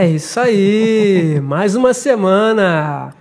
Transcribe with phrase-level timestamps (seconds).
[0.00, 3.12] É isso aí, mais uma semana.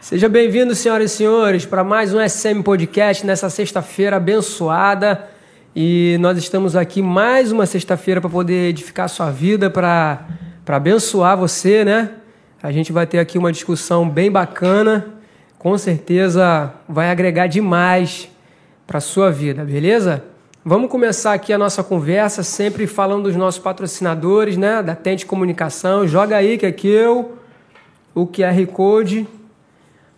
[0.00, 5.28] Seja bem-vindo, senhoras e senhores, para mais um SM Podcast nessa sexta-feira abençoada.
[5.76, 10.26] E nós estamos aqui mais uma sexta-feira para poder edificar sua vida, para
[10.66, 12.12] abençoar você, né?
[12.62, 15.08] A gente vai ter aqui uma discussão bem bacana,
[15.58, 18.26] com certeza vai agregar demais
[18.86, 20.24] para sua vida, beleza?
[20.64, 24.80] Vamos começar aqui a nossa conversa, sempre falando dos nossos patrocinadores, né?
[24.80, 26.06] Da Tente Comunicação.
[26.06, 27.36] Joga aí que aqui eu
[28.14, 29.26] o QR Code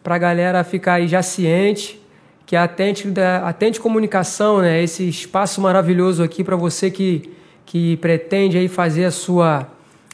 [0.03, 1.99] para a galera ficar aí já ciente
[2.45, 3.09] que a Tente,
[3.43, 4.83] a Tente Comunicação, né?
[4.83, 7.33] Esse espaço maravilhoso aqui para você que,
[7.65, 9.67] que pretende aí fazer a sua,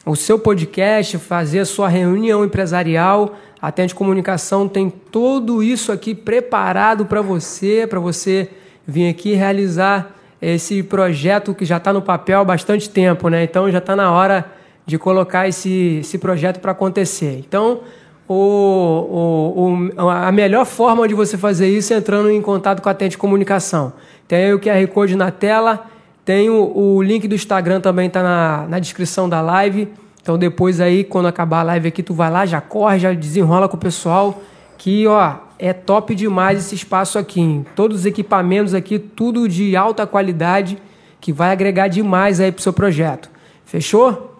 [0.05, 3.35] o seu podcast, fazer a sua reunião empresarial.
[3.61, 8.49] A Tente Comunicação tem tudo isso aqui preparado para você, para você
[8.87, 13.43] vir aqui realizar esse projeto que já está no papel há bastante tempo, né?
[13.43, 14.45] Então já está na hora
[14.85, 17.37] de colocar esse, esse projeto para acontecer.
[17.47, 17.81] Então,
[18.27, 22.93] o, o, a melhor forma de você fazer isso é entrando em contato com a
[22.93, 23.93] Tente Comunicação.
[24.27, 25.85] Tem o QR Code na tela,
[26.23, 29.89] tem o, o link do Instagram também está na, na descrição da live.
[30.21, 33.67] Então depois aí, quando acabar a live aqui, tu vai lá, já corre, já desenrola
[33.67, 34.41] com o pessoal,
[34.77, 37.63] que ó, é top demais esse espaço aqui.
[37.75, 40.81] Todos os equipamentos aqui, tudo de alta qualidade,
[41.19, 43.29] que vai agregar demais aí pro seu projeto.
[43.63, 44.35] Fechou?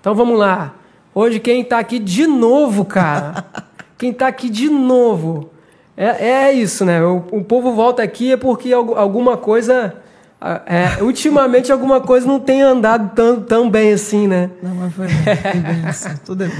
[0.00, 0.76] Então vamos lá.
[1.12, 3.44] Hoje quem está aqui de novo, cara.
[3.98, 5.50] quem está aqui de novo.
[5.96, 7.02] É, é isso, né?
[7.02, 9.96] O, o povo volta aqui é porque alguma coisa
[10.66, 14.50] é, ultimamente alguma coisa não tem andado tão, tão bem assim, né?
[14.62, 16.56] Não, mas foi bem, tudo é bem.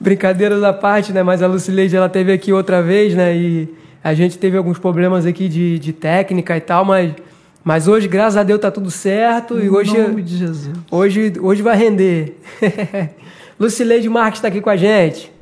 [0.00, 1.22] Brincadeiras à parte, né?
[1.22, 3.36] Mas a Lucileide, ela teve aqui outra vez, né?
[3.36, 7.12] E a gente teve alguns problemas aqui de, de técnica e tal, mas,
[7.62, 9.60] mas hoje, graças a Deus, tá tudo certo.
[9.60, 10.76] Em e hoje, nome de Jesus.
[10.90, 12.36] Hoje, hoje vai render.
[13.60, 15.32] Lucileide Marques está aqui com a gente.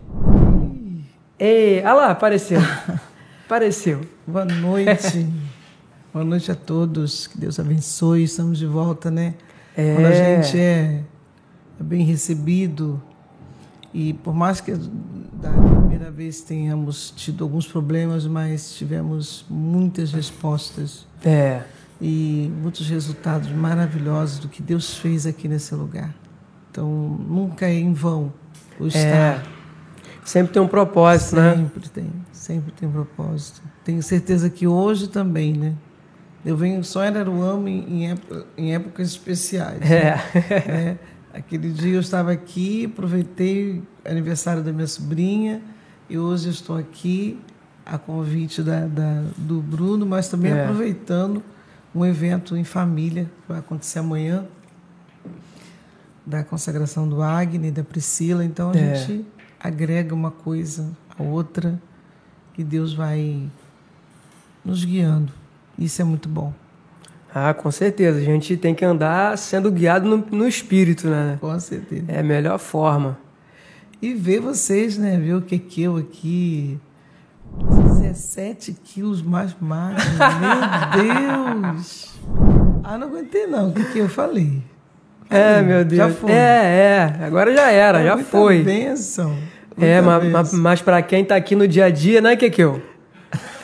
[1.38, 2.60] Ei, olha lá, apareceu.
[3.46, 4.02] Apareceu.
[4.26, 5.26] Boa noite.
[6.18, 8.24] Boa noite a todos, que Deus abençoe.
[8.24, 9.34] Estamos de volta, né?
[9.76, 9.94] É.
[9.94, 11.04] Quando a gente é,
[11.78, 13.00] é bem recebido
[13.94, 21.06] e por mais que da primeira vez tenhamos tido alguns problemas, mas tivemos muitas respostas.
[21.24, 21.62] É.
[22.00, 26.12] E muitos resultados maravilhosos do que Deus fez aqui nesse lugar.
[26.68, 26.90] Então,
[27.28, 28.32] nunca é em vão
[28.80, 28.88] o é.
[28.88, 29.06] estar.
[29.06, 29.42] É.
[30.24, 31.56] Sempre tem um propósito, sempre né?
[31.56, 33.62] Sempre tem, sempre tem um propósito.
[33.84, 35.76] Tenho certeza que hoje também, né?
[36.44, 39.80] Eu venho só em Araruama em, em, época, em épocas especiais.
[39.82, 40.16] É.
[40.66, 40.98] Né?
[41.34, 45.60] Aquele dia eu estava aqui, aproveitei o aniversário da minha sobrinha
[46.08, 47.38] e hoje estou aqui
[47.84, 50.62] a convite da, da do Bruno, mas também é.
[50.62, 51.42] aproveitando
[51.94, 54.46] um evento em família que vai acontecer amanhã
[56.24, 58.44] da consagração do Agni, da Priscila.
[58.44, 58.94] Então a é.
[58.94, 59.26] gente
[59.58, 61.80] agrega uma coisa a outra
[62.56, 63.48] e Deus vai
[64.64, 65.32] nos guiando.
[65.78, 66.52] Isso é muito bom.
[67.34, 68.18] Ah, com certeza.
[68.18, 71.38] A gente tem que andar sendo guiado no, no espírito, né?
[71.40, 72.04] Com certeza.
[72.08, 73.18] É a melhor forma.
[74.00, 75.16] E ver vocês, né?
[75.18, 76.78] Ver o que que eu aqui.
[78.00, 80.02] 17 quilos mais magro.
[80.04, 81.04] Meu
[81.74, 82.14] Deus!
[82.82, 83.68] Ah, não aguentei não.
[83.68, 84.62] O que que eu falei?
[85.30, 85.98] É, meu Deus.
[85.98, 86.32] Já foi.
[86.32, 87.24] É, é.
[87.24, 88.62] Agora já era, é já foi.
[88.62, 89.36] Benção.
[89.80, 92.82] É, mas, mas para quem tá aqui no dia a dia, né, Kekeu?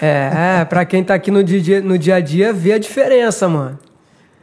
[0.00, 3.48] É, é para quem tá aqui no dia, no dia a dia, vê a diferença,
[3.48, 3.78] mano.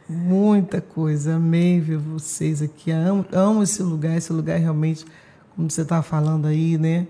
[0.08, 1.36] Muita coisa.
[1.36, 2.90] Amei ver vocês aqui.
[2.90, 4.16] Amo, amo esse lugar.
[4.16, 5.04] Esse lugar realmente,
[5.54, 7.06] como você tá falando aí, né?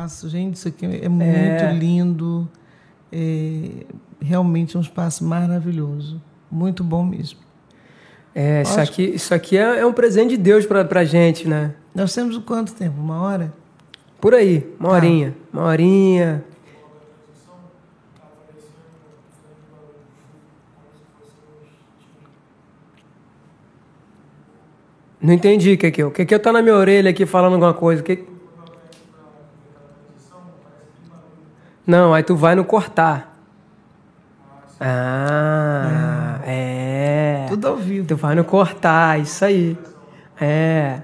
[0.00, 0.28] espaço.
[0.28, 1.24] Gente, isso aqui é muito
[1.64, 1.72] é.
[1.72, 2.48] lindo.
[3.12, 3.86] É
[4.20, 6.20] realmente um espaço maravilhoso.
[6.50, 7.38] Muito bom mesmo.
[8.34, 11.74] É, isso aqui, isso aqui é, é, um presente de Deus pra, pra gente, né?
[11.94, 13.00] Nós temos quanto tempo?
[13.00, 13.52] Uma hora?
[14.20, 14.94] Por aí, uma tá.
[14.94, 15.36] horinha.
[15.52, 16.44] Uma horinha.
[25.20, 26.08] Não entendi, Kekeu.
[26.08, 28.02] O Kekeu tá na minha orelha aqui falando alguma coisa.
[28.02, 28.24] Que...
[31.86, 33.36] Não, aí tu vai no cortar.
[34.80, 37.44] Ah, é.
[37.44, 37.46] é.
[37.48, 38.06] Tudo ao vivo.
[38.06, 39.76] Tu vai no cortar, isso aí.
[40.40, 41.00] É.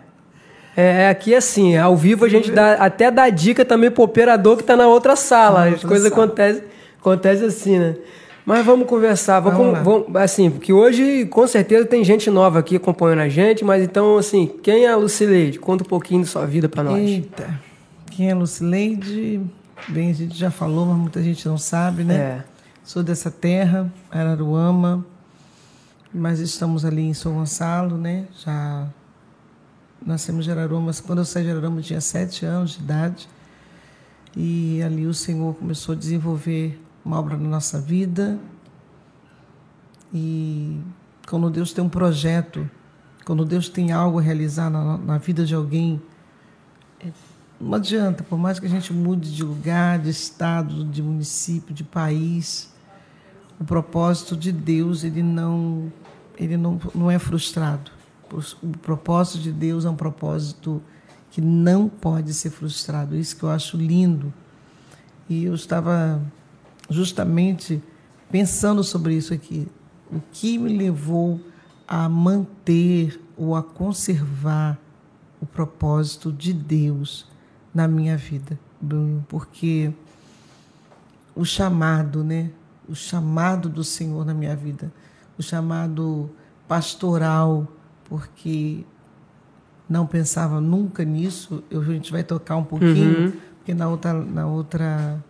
[0.76, 4.58] É, é aqui assim, ao vivo a gente dá, até dá dica também pro operador
[4.58, 5.68] que tá na outra sala.
[5.68, 6.62] As coisas acontecem
[7.06, 7.96] acontece assim, né?
[8.46, 13.22] Mas vamos conversar, vamos, vamos, assim, porque hoje com certeza tem gente nova aqui acompanhando
[13.22, 15.58] a gente, mas então, assim, quem é a Lucileide?
[15.58, 16.96] Conta um pouquinho da sua vida para nós.
[16.96, 17.60] Eita,
[18.12, 19.40] quem é a Lucileide?
[19.88, 22.14] Bem, a gente já falou, mas muita gente não sabe, né?
[22.14, 22.44] É.
[22.84, 25.04] Sou dessa terra, Araruama,
[26.14, 28.26] mas estamos ali em São Gonçalo, né?
[28.44, 28.86] Já
[30.00, 33.28] nascemos em Geraroma, mas quando eu saí de Geraroma eu tinha sete anos de idade.
[34.36, 38.36] E ali o Senhor começou a desenvolver uma obra na nossa vida.
[40.12, 40.80] E
[41.28, 42.68] quando Deus tem um projeto,
[43.24, 46.02] quando Deus tem algo a realizar na, na vida de alguém,
[47.60, 51.84] não adianta, por mais que a gente mude de lugar, de estado, de município, de
[51.84, 52.74] país,
[53.60, 55.92] o propósito de Deus ele não,
[56.36, 57.92] ele não, não é frustrado.
[58.60, 60.82] O propósito de Deus é um propósito
[61.30, 63.16] que não pode ser frustrado.
[63.16, 64.34] Isso que eu acho lindo.
[65.28, 66.20] E eu estava
[66.88, 67.82] justamente
[68.30, 69.68] pensando sobre isso aqui.
[70.10, 71.40] O que me levou
[71.86, 74.78] a manter ou a conservar
[75.40, 77.26] o propósito de Deus
[77.74, 79.92] na minha vida, Bruno, porque
[81.34, 82.50] o chamado, né?
[82.88, 84.90] O chamado do Senhor na minha vida,
[85.38, 86.30] o chamado
[86.66, 87.66] pastoral,
[88.08, 88.84] porque
[89.88, 91.62] não pensava nunca nisso.
[91.70, 93.32] Eu, a gente vai tocar um pouquinho, uhum.
[93.56, 95.22] porque na outra, na outra,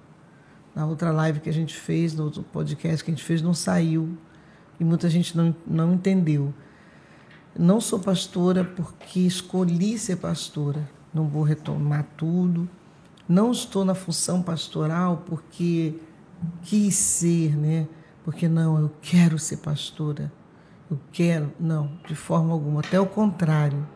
[0.77, 3.55] na outra live que a gente fez, no outro podcast que a gente fez, não
[3.55, 4.19] saiu
[4.79, 6.53] e muita gente não, não entendeu.
[7.59, 10.87] Não sou pastora porque escolhi ser pastora.
[11.15, 12.69] Não vou retomar tudo.
[13.27, 15.95] Não estou na função pastoral porque
[16.63, 17.89] quis ser, né?
[18.23, 20.31] Porque não, eu quero ser pastora.
[20.91, 22.81] Eu quero, não, de forma alguma.
[22.81, 23.89] Até o contrário.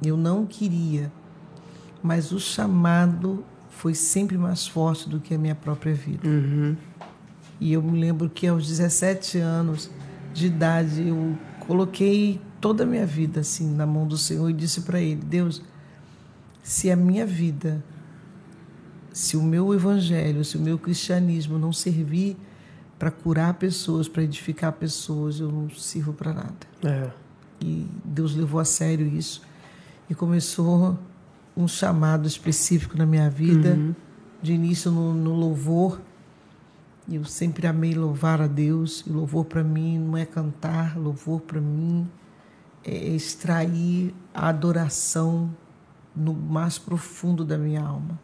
[0.00, 1.10] Eu não queria.
[2.00, 3.44] Mas o chamado
[3.84, 6.26] foi sempre mais forte do que a minha própria vida.
[6.26, 6.74] Uhum.
[7.60, 9.90] E eu me lembro que aos 17 anos
[10.32, 11.36] de idade eu
[11.66, 15.60] coloquei toda a minha vida assim na mão do Senhor e disse para ele: Deus,
[16.62, 17.84] se a minha vida,
[19.12, 22.38] se o meu evangelho, se o meu cristianismo não servir
[22.98, 26.56] para curar pessoas, para edificar pessoas, eu não sirvo para nada.
[26.82, 27.10] É.
[27.60, 29.42] E Deus levou a sério isso
[30.08, 30.98] e começou
[31.56, 33.94] um chamado específico na minha vida, uhum.
[34.42, 36.00] de início no, no louvor
[37.10, 41.60] eu sempre amei louvar a Deus, e louvor para mim não é cantar, louvor para
[41.60, 42.08] mim
[42.82, 45.54] é extrair a adoração
[46.16, 48.18] no mais profundo da minha alma.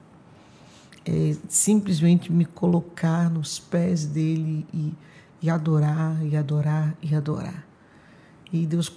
[1.05, 4.94] É simplesmente me colocar nos pés dele e,
[5.43, 7.67] e adorar, e adorar, e adorar.
[8.50, 8.91] E Deus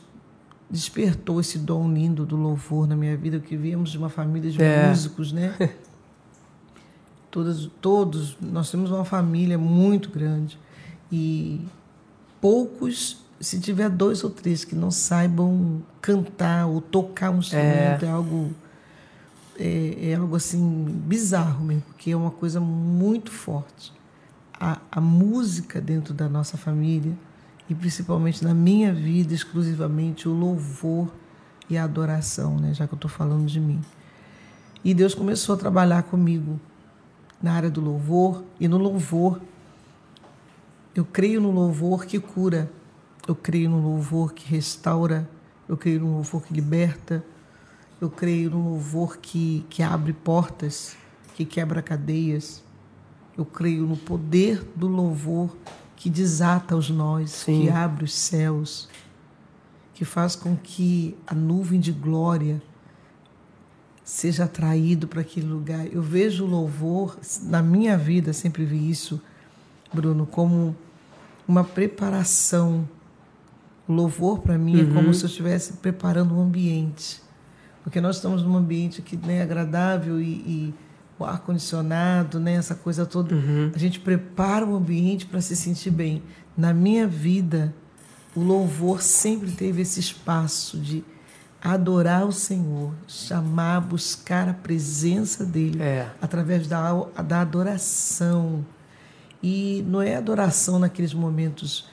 [0.73, 4.59] despertou esse dom lindo do louvor na minha vida, que viemos de uma família de
[4.61, 4.89] é.
[4.89, 5.55] músicos, né?
[7.29, 10.59] todas, todos, nós temos uma família muito grande
[11.11, 11.61] e
[12.41, 18.07] poucos, se tiver dois ou três que não saibam cantar ou tocar um instrumento, é,
[18.07, 18.51] é algo
[19.59, 23.93] é, é, algo assim bizarro mesmo, porque é uma coisa muito forte.
[24.59, 27.15] A, a música dentro da nossa família
[27.69, 31.12] e principalmente na minha vida exclusivamente o louvor
[31.69, 32.74] e a adoração, né?
[32.74, 33.81] Já que eu estou falando de mim.
[34.83, 36.60] E Deus começou a trabalhar comigo
[37.42, 39.42] na área do louvor e no louvor.
[40.94, 42.69] Eu creio no louvor que cura,
[43.27, 45.27] eu creio no louvor que restaura,
[45.68, 47.24] eu creio no louvor que liberta,
[48.00, 50.98] eu creio no louvor que, que abre portas,
[51.36, 52.62] que quebra cadeias.
[53.38, 55.56] Eu creio no poder do louvor
[56.03, 57.61] que desata os nós, Sim.
[57.61, 58.89] que abre os céus,
[59.94, 62.61] que faz com que a nuvem de glória
[64.03, 65.88] seja atraído para aquele lugar.
[65.88, 69.22] Eu vejo o louvor, na minha vida, sempre vi isso,
[69.93, 70.75] Bruno, como
[71.48, 72.86] uma preparação.
[73.88, 74.91] O louvor, para mim, uhum.
[74.91, 77.22] é como se eu estivesse preparando um ambiente.
[77.81, 80.74] Porque nós estamos num ambiente que né, é agradável e, e
[81.17, 83.36] o ar-condicionado, né, essa coisa toda.
[83.36, 83.72] Uhum.
[83.74, 86.24] A gente prepara o ambiente para se sentir bem.
[86.58, 87.74] Na minha vida,
[88.36, 91.03] o louvor sempre teve esse espaço de
[91.63, 96.10] adorar o Senhor, chamar, buscar a presença dele é.
[96.22, 96.91] através da,
[97.25, 98.65] da adoração.
[99.41, 101.88] E não é adoração naqueles momentos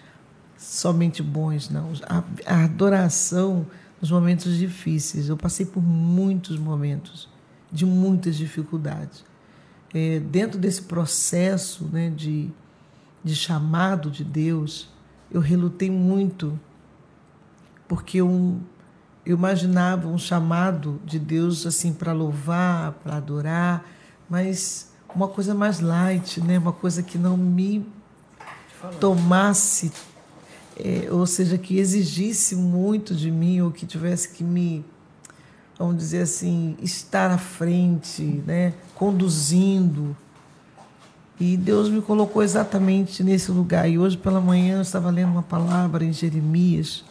[0.56, 1.92] somente bons, não.
[2.08, 3.66] A, a adoração
[4.00, 5.28] nos momentos difíceis.
[5.28, 7.29] Eu passei por muitos momentos
[7.70, 9.24] de muitas dificuldades.
[9.92, 12.48] É, dentro desse processo né, de,
[13.24, 14.88] de chamado de Deus,
[15.30, 16.58] eu relutei muito,
[17.88, 18.60] porque um,
[19.24, 23.84] eu imaginava um chamado de Deus assim para louvar, para adorar,
[24.28, 26.58] mas uma coisa mais light, né?
[26.58, 27.84] Uma coisa que não me
[28.98, 29.92] tomasse,
[30.76, 34.84] é, ou seja, que exigisse muito de mim ou que tivesse que me,
[35.80, 38.74] vamos dizer assim, estar à frente, né?
[38.94, 40.14] Conduzindo.
[41.40, 43.88] E Deus me colocou exatamente nesse lugar.
[43.88, 47.02] E hoje pela manhã eu estava lendo uma palavra em Jeremias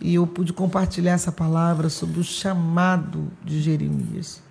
[0.00, 4.42] e eu pude compartilhar essa palavra sobre o chamado de Jeremias.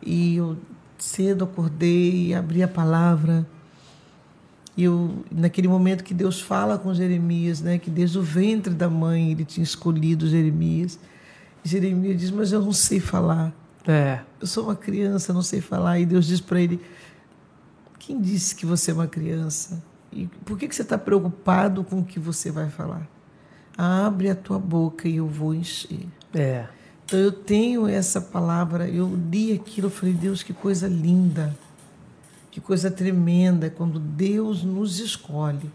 [0.00, 0.56] E eu
[0.96, 3.44] cedo acordei, abri a palavra.
[4.76, 8.88] E eu, naquele momento que Deus fala com Jeremias, né, que desde o ventre da
[8.88, 11.00] mãe ele tinha escolhido Jeremias.
[11.64, 13.52] Jeremias diz: Mas eu não sei falar.
[13.86, 14.20] É.
[14.40, 15.98] Eu sou uma criança, não sei falar.
[15.98, 16.80] E Deus diz para ele:
[17.98, 19.82] Quem disse que você é uma criança?
[20.12, 23.08] E por que, que você está preocupado com o que você vai falar?
[23.76, 26.06] Abre a tua boca e eu vou encher.
[26.32, 26.66] É.
[27.04, 31.54] Então eu tenho essa palavra, eu li aquilo, eu falei, Deus, que coisa linda,
[32.50, 35.70] que coisa tremenda quando Deus nos escolhe.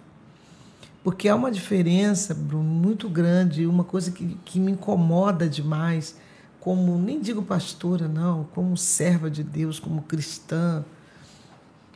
[1.04, 6.18] Porque há uma diferença, Bruno, muito grande, uma coisa que, que me incomoda demais,
[6.60, 10.84] como, nem digo pastora, não, como serva de Deus, como cristã.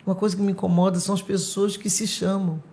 [0.06, 2.64] Uma coisa que me incomoda são as pessoas que se chamam.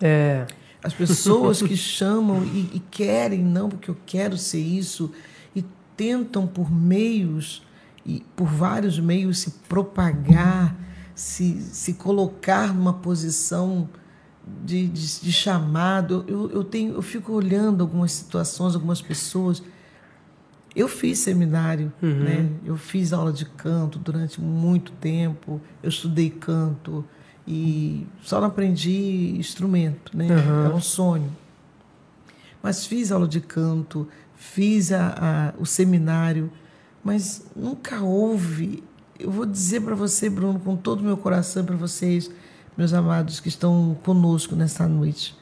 [0.00, 0.46] É.
[0.82, 5.10] As pessoas que chamam e, e, querem, não, porque eu quero ser isso,
[5.54, 5.64] e
[5.96, 7.66] tentam por meios,
[8.06, 10.76] e por vários meios, se propagar,
[11.16, 13.88] se, se colocar numa posição
[14.64, 16.24] de, de, de chamado.
[16.26, 19.62] Eu, eu, tenho, eu fico olhando algumas situações, algumas pessoas.
[20.74, 22.24] Eu fiz seminário, uhum.
[22.24, 22.50] né?
[22.64, 27.04] eu fiz aula de canto durante muito tempo, eu estudei canto
[27.46, 30.28] e só não aprendi instrumento, né?
[30.28, 30.64] Uhum.
[30.66, 31.36] Era um sonho.
[32.62, 34.06] Mas fiz aula de canto,
[34.36, 36.52] fiz a, a, o seminário,
[37.02, 38.84] mas nunca houve.
[39.18, 42.30] Eu vou dizer para você, Bruno, com todo o meu coração, para vocês,
[42.80, 45.36] meus amados que estão conosco nessa noite.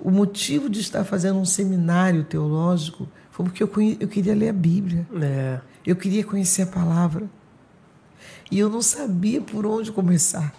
[0.00, 3.70] O motivo de estar fazendo um seminário teológico foi porque eu,
[4.00, 5.06] eu queria ler a Bíblia.
[5.20, 5.60] É.
[5.84, 7.28] Eu queria conhecer a palavra.
[8.50, 10.54] E eu não sabia por onde começar.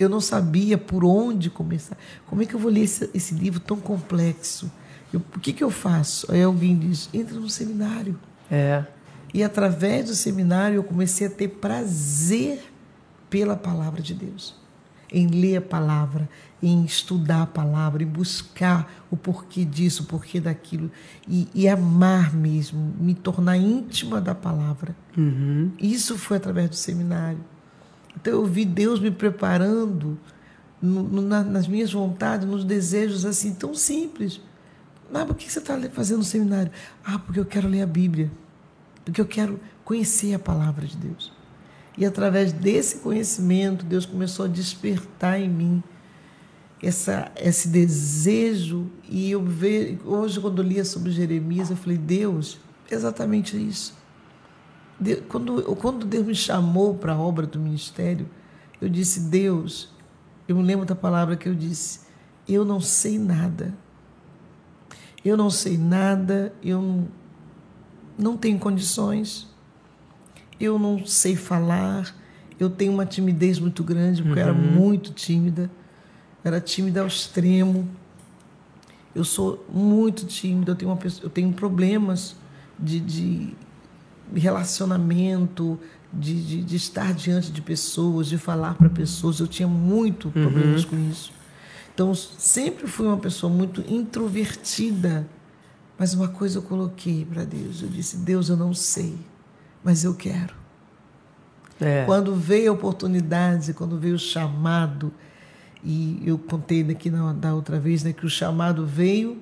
[0.00, 1.98] Eu não sabia por onde começar.
[2.26, 4.72] Como é que eu vou ler esse, esse livro tão complexo?
[5.12, 6.32] Eu, o que, que eu faço?
[6.32, 8.18] Aí alguém diz: entra no seminário.
[8.50, 8.86] É.
[9.34, 12.72] E através do seminário eu comecei a ter prazer
[13.28, 14.56] pela palavra de Deus.
[15.10, 16.28] Em ler a palavra,
[16.62, 20.90] em estudar a palavra, em buscar o porquê disso, o porquê daquilo.
[21.26, 24.94] E, e amar mesmo, me tornar íntima da palavra.
[25.16, 25.72] Uhum.
[25.78, 27.40] Isso foi através do seminário.
[28.20, 30.18] Então eu vi Deus me preparando
[30.82, 34.40] no, no, nas minhas vontades, nos desejos assim tão simples.
[35.12, 36.70] Ah, por que você está fazendo um seminário?
[37.04, 38.30] Ah, porque eu quero ler a Bíblia.
[39.04, 41.32] Porque eu quero conhecer a palavra de Deus.
[41.98, 45.82] E através desse conhecimento, Deus começou a despertar em mim
[46.80, 48.88] essa, esse desejo.
[49.08, 53.98] E eu vejo, hoje, quando eu lia sobre Jeremias, eu falei: Deus, exatamente isso.
[55.00, 58.30] Deus, quando, quando Deus me chamou para a obra do ministério,
[58.80, 59.92] eu disse: Deus,
[60.46, 62.02] eu me lembro da palavra que eu disse:
[62.46, 63.74] Eu não sei nada.
[65.24, 67.08] Eu não sei nada, eu
[68.16, 69.48] não tenho condições,
[70.60, 72.14] eu não sei falar,
[72.58, 74.46] eu tenho uma timidez muito grande, porque uhum.
[74.46, 74.72] eu era uhum.
[74.72, 75.70] muito tímida,
[76.42, 77.88] era tímida ao extremo.
[79.14, 82.36] Eu sou muito tímida, eu tenho, uma, eu tenho problemas
[82.78, 83.54] de, de
[84.34, 85.78] relacionamento,
[86.12, 89.40] de, de, de, estar diante de pessoas, de falar para pessoas.
[89.40, 90.90] Eu tinha muito problemas uhum.
[90.90, 91.32] com isso.
[91.92, 95.28] Então, sempre fui uma pessoa muito introvertida.
[95.98, 97.82] Mas uma coisa eu coloquei para Deus.
[97.82, 99.16] Eu disse: Deus, eu não sei,
[99.82, 100.54] mas eu quero.
[101.80, 102.04] É.
[102.04, 105.12] Quando veio a oportunidade, quando veio o chamado,
[105.84, 109.38] e eu contei daqui na, da outra vez né, que o chamado veio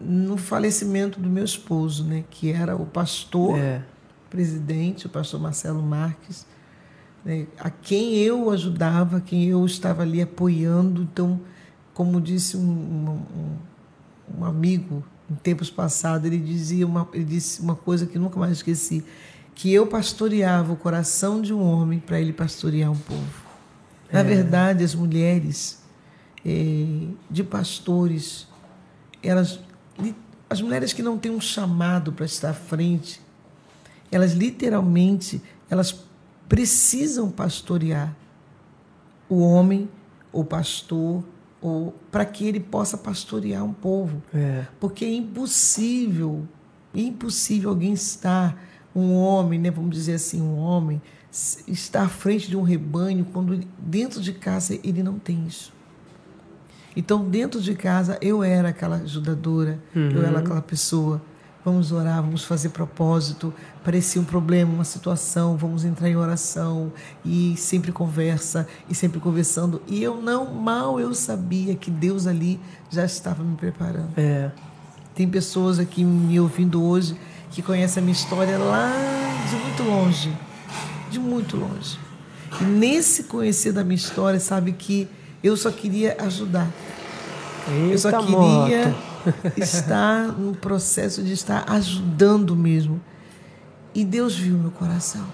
[0.00, 3.82] no falecimento do meu esposo, né, que era o pastor é.
[4.30, 6.46] presidente, o pastor Marcelo Marques,
[7.24, 11.02] né, a quem eu ajudava, quem eu estava ali apoiando.
[11.02, 11.40] Então,
[11.92, 17.74] como disse um, um, um amigo em tempos passados, ele dizia uma, ele disse uma
[17.74, 19.04] coisa que nunca mais esqueci,
[19.54, 23.44] que eu pastoreava o coração de um homem para ele pastorear um povo.
[24.12, 24.24] Na é.
[24.24, 25.82] verdade, as mulheres
[26.44, 26.86] é,
[27.30, 28.46] de pastores,
[29.22, 29.60] elas
[30.48, 33.20] as mulheres que não têm um chamado para estar à frente,
[34.10, 36.04] elas literalmente elas
[36.48, 38.14] precisam pastorear
[39.28, 39.88] o homem,
[40.30, 41.24] o pastor,
[42.10, 44.22] para que ele possa pastorear um povo.
[44.32, 44.66] É.
[44.78, 46.46] Porque é impossível,
[46.94, 48.62] impossível alguém estar,
[48.94, 51.00] um homem, né, vamos dizer assim, um homem,
[51.66, 55.72] estar à frente de um rebanho quando dentro de casa ele não tem isso.
[56.96, 60.10] Então, dentro de casa, eu era aquela ajudadora, uhum.
[60.10, 60.38] eu era uhum.
[60.38, 61.20] aquela pessoa.
[61.64, 63.52] Vamos orar, vamos fazer propósito.
[63.82, 66.92] Parecia um problema, uma situação, vamos entrar em oração
[67.24, 69.80] e sempre conversa e sempre conversando.
[69.86, 74.10] E eu não, mal eu sabia que Deus ali já estava me preparando.
[74.16, 74.50] É.
[75.14, 77.16] Tem pessoas aqui me ouvindo hoje
[77.50, 78.92] que conhecem a minha história lá
[79.48, 80.36] de muito longe.
[81.10, 81.98] De muito longe.
[82.60, 85.08] E nesse conhecer da minha história, sabe que
[85.42, 86.68] eu só queria ajudar.
[87.68, 89.13] Eita eu só queria moto.
[89.56, 93.00] Estar no processo de estar ajudando mesmo.
[93.94, 95.24] E Deus viu meu coração.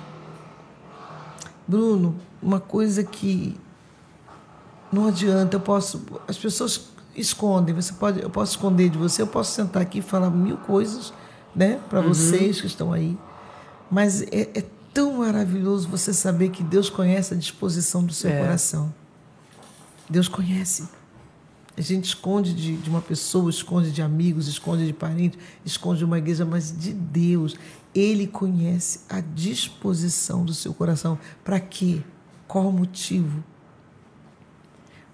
[1.67, 3.59] Bruno, uma coisa que
[4.93, 6.03] não adianta, eu posso.
[6.27, 10.03] As pessoas escondem, você pode, eu posso esconder de você, eu posso sentar aqui e
[10.03, 11.13] falar mil coisas,
[11.55, 12.09] né, para uhum.
[12.09, 13.17] vocês que estão aí.
[13.91, 18.41] Mas é, é, tão maravilhoso você saber que Deus conhece a disposição do seu é.
[18.41, 18.93] coração.
[20.09, 20.89] Deus conhece.
[21.81, 26.05] A gente esconde de, de, uma pessoa, esconde de amigos, esconde de parentes, esconde de
[26.05, 27.57] uma igreja, mas de Deus.
[27.95, 31.19] Ele conhece a disposição do seu coração.
[31.43, 32.03] Para quê?
[32.47, 33.43] Qual o motivo?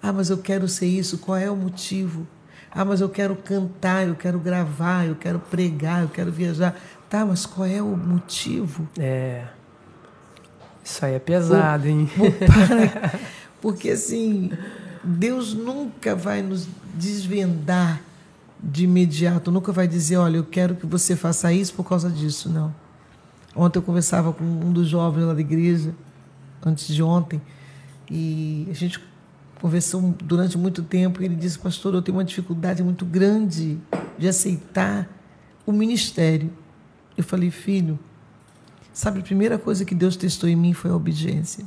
[0.03, 1.19] Ah, mas eu quero ser isso.
[1.19, 2.27] Qual é o motivo?
[2.69, 6.77] Ah, mas eu quero cantar, eu quero gravar, eu quero pregar, eu quero viajar.
[7.09, 8.89] Tá, mas qual é o motivo?
[8.99, 9.47] É.
[10.83, 12.09] Isso aí é pesado, por, hein?
[12.13, 13.19] Por, para,
[13.61, 14.51] porque assim,
[15.07, 18.01] Deus nunca vai nos desvendar
[18.61, 22.49] de imediato, nunca vai dizer, olha, eu quero que você faça isso por causa disso,
[22.49, 22.73] não.
[23.55, 25.93] Ontem eu conversava com um dos jovens lá da igreja,
[26.65, 27.41] antes de ontem,
[28.09, 28.99] e a gente
[29.61, 31.21] conversou durante muito tempo.
[31.21, 33.77] E ele disse, pastor, eu tenho uma dificuldade muito grande
[34.17, 35.07] de aceitar
[35.65, 36.51] o ministério.
[37.15, 37.97] Eu falei, filho,
[38.93, 41.65] sabe, a primeira coisa que Deus testou em mim foi a obediência.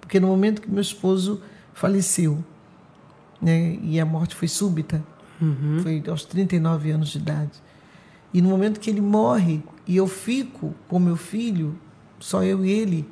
[0.00, 1.40] Porque no momento que meu esposo
[1.74, 2.42] faleceu,
[3.40, 5.02] né, e a morte foi súbita,
[5.40, 5.80] uhum.
[5.82, 7.62] foi aos 39 anos de idade.
[8.32, 11.76] E no momento que ele morre e eu fico com meu filho,
[12.18, 13.08] só eu e ele,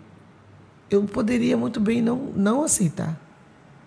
[0.91, 3.19] eu poderia muito bem não, não aceitar.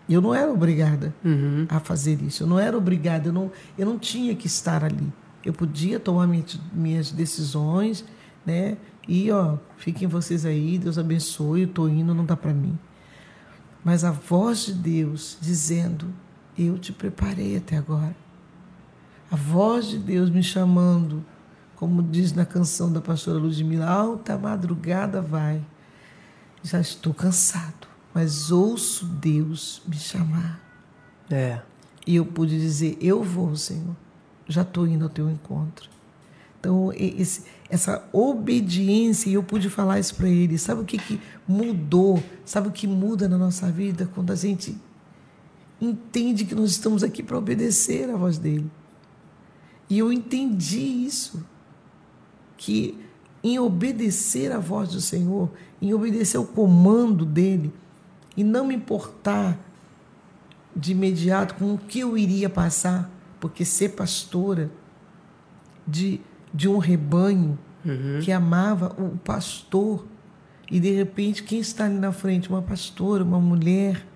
[0.09, 1.65] Eu não era obrigada uhum.
[1.69, 2.43] a fazer isso.
[2.43, 5.11] Eu não era obrigada, eu não, eu não tinha que estar ali.
[5.43, 8.03] Eu podia tomar minhas, minhas decisões,
[8.45, 8.77] né?
[9.07, 12.77] E, ó, fiquem vocês aí, Deus abençoe, eu estou indo, não dá para mim.
[13.83, 16.07] Mas a voz de Deus dizendo:
[16.57, 18.15] Eu te preparei até agora.
[19.29, 21.23] A voz de Deus me chamando,
[21.75, 25.65] como diz na canção da pastora Ludmila, alta madrugada vai.
[26.63, 30.59] Já estou cansado mas ouço Deus me chamar.
[31.29, 31.61] É.
[32.05, 33.95] E eu pude dizer: Eu vou, Senhor,
[34.47, 35.89] já estou indo ao teu encontro.
[36.59, 40.57] Então, esse, essa obediência, e eu pude falar isso para ele.
[40.59, 42.21] Sabe o que, que mudou?
[42.45, 44.77] Sabe o que muda na nossa vida quando a gente
[45.81, 48.69] entende que nós estamos aqui para obedecer a voz dele?
[49.89, 51.45] E eu entendi isso,
[52.55, 52.97] que
[53.43, 55.49] em obedecer a voz do Senhor,
[55.81, 57.73] em obedecer o comando dele,
[58.37, 59.59] e não me importar
[60.75, 64.71] de imediato com o que eu iria passar, porque ser pastora
[65.85, 66.21] de,
[66.53, 68.19] de um rebanho uhum.
[68.21, 70.05] que amava o pastor
[70.69, 74.07] e de repente quem está ali na frente, uma pastora, uma mulher,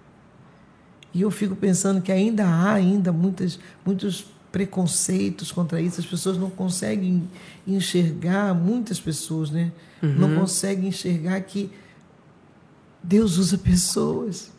[1.16, 6.38] e eu fico pensando que ainda há ainda muitas, muitos preconceitos contra isso, as pessoas
[6.38, 7.26] não conseguem
[7.66, 9.72] enxergar, muitas pessoas, né?
[10.04, 10.14] Uhum.
[10.14, 11.72] Não conseguem enxergar que
[13.02, 14.52] Deus usa pessoas.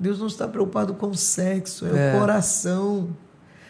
[0.00, 2.16] Deus não está preocupado com o sexo, é, é.
[2.16, 3.10] o coração.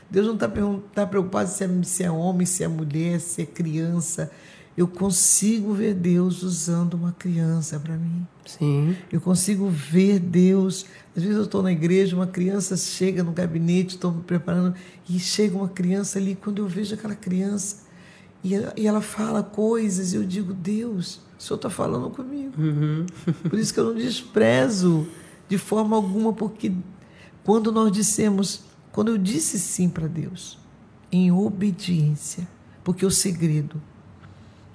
[0.09, 0.49] Deus não está
[0.95, 4.31] tá preocupado se é, se é homem, se é mulher, se é criança.
[4.77, 8.25] Eu consigo ver Deus usando uma criança para mim.
[8.47, 8.97] Sim.
[9.11, 10.87] Eu consigo ver Deus.
[11.17, 14.75] Às vezes eu estou na igreja, uma criança chega no gabinete, estou me preparando,
[15.09, 16.35] e chega uma criança ali.
[16.35, 17.85] Quando eu vejo aquela criança
[18.43, 22.53] e ela, e ela fala coisas, eu digo: Deus, o Senhor está falando comigo.
[22.61, 23.07] Uhum.
[23.49, 25.07] Por isso que eu não desprezo
[25.49, 26.73] de forma alguma, porque
[27.45, 30.59] quando nós dissemos, quando eu disse sim para Deus,
[31.13, 32.49] em obediência,
[32.83, 33.81] porque o segredo,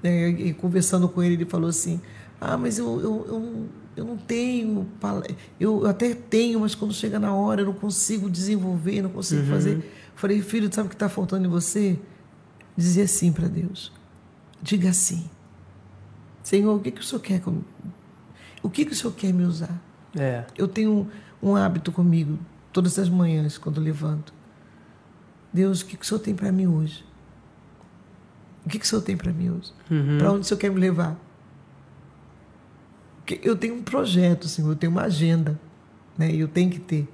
[0.02, 2.00] né, e conversando com ele, ele falou assim:
[2.40, 4.88] Ah, mas eu, eu, eu, eu não tenho,
[5.60, 9.50] eu até tenho, mas quando chega na hora eu não consigo desenvolver, não consigo uhum.
[9.50, 9.94] fazer.
[10.16, 12.00] falei, filho, sabe o que está faltando em você?
[12.78, 13.92] Dizer sim para Deus.
[14.62, 15.30] Diga sim.
[16.42, 17.66] Senhor, o que, que o Senhor quer comigo?
[18.64, 19.82] O que, que o Senhor quer me usar?
[20.16, 20.46] É.
[20.58, 21.10] Eu tenho
[21.42, 22.40] um, um hábito comigo,
[22.72, 24.34] todas as manhãs, quando levanto.
[25.52, 27.04] Deus, o que, que o Senhor tem para mim hoje?
[28.66, 29.74] O que, que o Senhor tem para mim hoje?
[29.92, 30.18] Uhum.
[30.18, 31.18] Para onde o Senhor quer me levar?
[33.30, 35.60] Porque eu tenho um projeto, Senhor, eu tenho uma agenda.
[36.18, 36.32] Né?
[36.32, 37.08] E eu tenho que ter.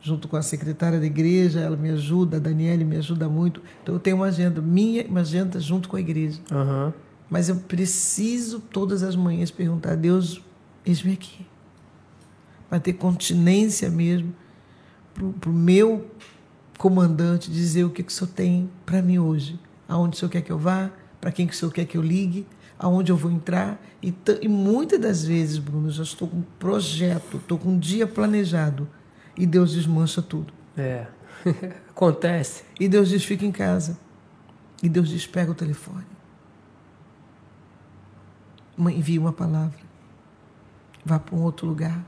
[0.00, 3.62] Junto com a secretária da igreja, ela me ajuda, a Daniele me ajuda muito.
[3.80, 6.40] Então eu tenho uma agenda, minha uma agenda junto com a igreja.
[6.50, 6.92] Uhum.
[7.30, 10.42] Mas eu preciso todas as manhãs perguntar a Deus,
[10.84, 11.46] eis-me aqui.
[12.68, 14.34] Para ter continência mesmo
[15.14, 16.10] para o meu
[16.76, 19.60] comandante, dizer o que, que o senhor tem para mim hoje.
[19.88, 22.02] Aonde o senhor quer que eu vá, para quem que o senhor quer que eu
[22.02, 22.44] ligue,
[22.82, 23.80] aonde eu vou entrar.
[24.02, 27.78] E, e muitas das vezes, Bruno, eu já estou com um projeto, estou com um
[27.78, 28.88] dia planejado
[29.36, 30.52] e Deus desmancha tudo.
[30.76, 31.06] É,
[31.88, 32.64] acontece.
[32.78, 33.96] E Deus diz: fica em casa.
[34.82, 36.04] E Deus diz: pega o telefone.
[38.76, 39.78] Envia uma palavra.
[41.04, 42.04] Vá para um outro lugar.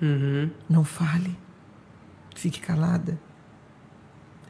[0.00, 0.50] Uhum.
[0.68, 1.36] Não fale.
[2.34, 3.20] Fique calada.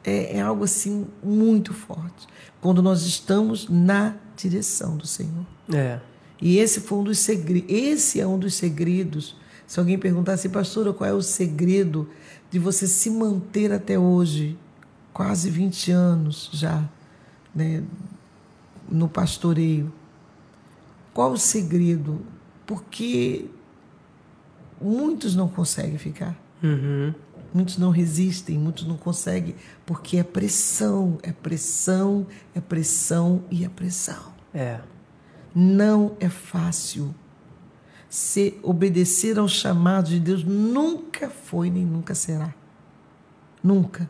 [0.03, 2.27] É, é algo assim muito forte.
[2.61, 5.45] Quando nós estamos na direção do Senhor.
[5.73, 5.99] É.
[6.41, 7.69] E esse foi um dos segredos.
[7.69, 9.35] Esse é um dos segredos.
[9.65, 12.09] Se alguém perguntasse, pastora, qual é o segredo
[12.51, 14.57] de você se manter até hoje,
[15.13, 16.87] quase 20 anos já,
[17.55, 17.83] né,
[18.89, 19.91] no pastoreio?
[21.13, 22.21] Qual o segredo?
[22.65, 23.45] Porque
[24.81, 26.37] muitos não conseguem ficar.
[26.61, 27.13] Uhum.
[27.53, 33.69] Muitos não resistem, muitos não conseguem, porque é pressão, é pressão, é pressão e é
[33.69, 34.33] pressão.
[34.53, 34.79] É.
[35.53, 37.13] Não é fácil.
[38.09, 42.53] Se obedecer ao chamado de Deus nunca foi nem nunca será.
[43.63, 44.09] Nunca.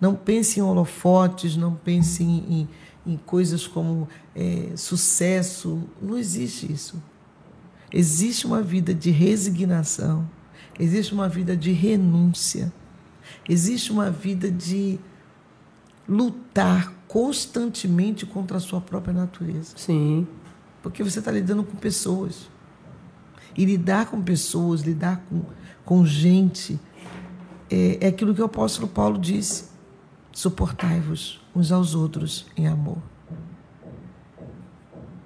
[0.00, 2.68] Não pense em holofotes, não pense em,
[3.06, 5.82] em, em coisas como é, sucesso.
[6.00, 7.02] Não existe isso.
[7.92, 10.28] Existe uma vida de resignação,
[10.78, 12.72] existe uma vida de renúncia,
[13.48, 14.98] existe uma vida de
[16.08, 19.72] lutar constantemente contra a sua própria natureza.
[19.76, 20.26] Sim.
[20.82, 22.50] Porque você está lidando com pessoas.
[23.56, 25.42] E lidar com pessoas, lidar com,
[25.84, 26.78] com gente,
[27.70, 29.66] é, é aquilo que o apóstolo Paulo disse:
[30.32, 32.98] suportai-vos uns aos outros em amor.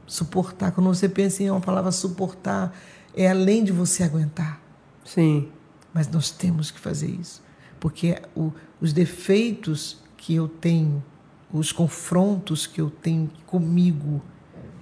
[0.07, 2.75] Suportar, quando você pensa em uma palavra suportar,
[3.15, 4.68] é além de você aguentar.
[5.09, 5.49] Sim.
[5.93, 7.43] Mas nós temos que fazer isso.
[7.81, 11.03] Porque o, os defeitos que eu tenho,
[11.53, 14.23] os confrontos que eu tenho comigo,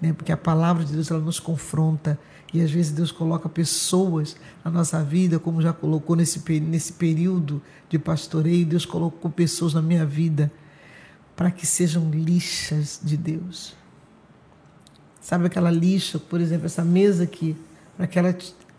[0.00, 0.12] né?
[0.12, 2.18] porque a palavra de Deus ela nos confronta.
[2.54, 7.62] E às vezes Deus coloca pessoas na nossa vida, como já colocou nesse, nesse período
[7.88, 10.50] de pastoreio, Deus colocou pessoas na minha vida
[11.34, 13.74] para que sejam lixas de Deus
[15.26, 17.56] Sabe aquela lixa, por exemplo, essa mesa aqui,
[17.96, 18.32] para que ela,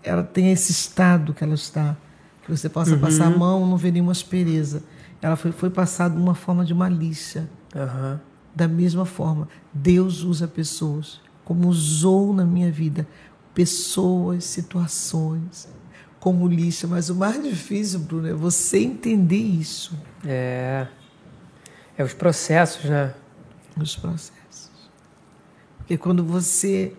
[0.03, 1.97] ela tenha esse estado que ela está,
[2.43, 2.99] que você possa uhum.
[2.99, 4.83] passar a mão, não ver nenhuma aspereza.
[5.21, 7.49] Ela foi, foi passada de uma forma de uma lixa.
[7.75, 8.19] Uhum.
[8.55, 13.07] Da mesma forma, Deus usa pessoas, como usou na minha vida,
[13.53, 15.67] pessoas, situações,
[16.19, 16.87] como lixa.
[16.87, 19.97] Mas o mais difícil, Bruno, é você entender isso.
[20.25, 20.87] É.
[21.97, 23.13] É os processos, né?
[23.79, 24.71] Os processos.
[25.77, 26.93] Porque quando você.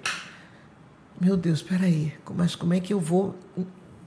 [1.21, 3.35] Meu Deus, peraí, mas como é que eu vou.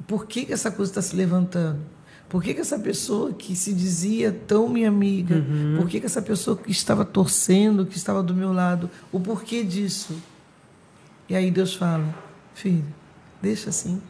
[0.08, 1.82] Por que, que essa coisa está se levantando?
[2.30, 5.76] Por que, que essa pessoa que se dizia tão minha amiga, uhum.
[5.78, 9.66] por que, que essa pessoa que estava torcendo, que estava do meu lado, o porquê
[9.66, 10.16] disso?
[11.28, 12.16] E aí Deus fala,
[12.54, 12.86] filho,
[13.42, 14.02] deixa assim.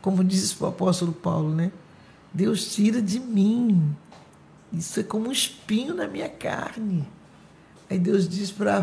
[0.00, 1.70] Como diz o apóstolo Paulo, né?
[2.32, 3.94] Deus tira de mim.
[4.72, 7.06] Isso é como um espinho na minha carne.
[7.92, 8.82] Aí Deus diz para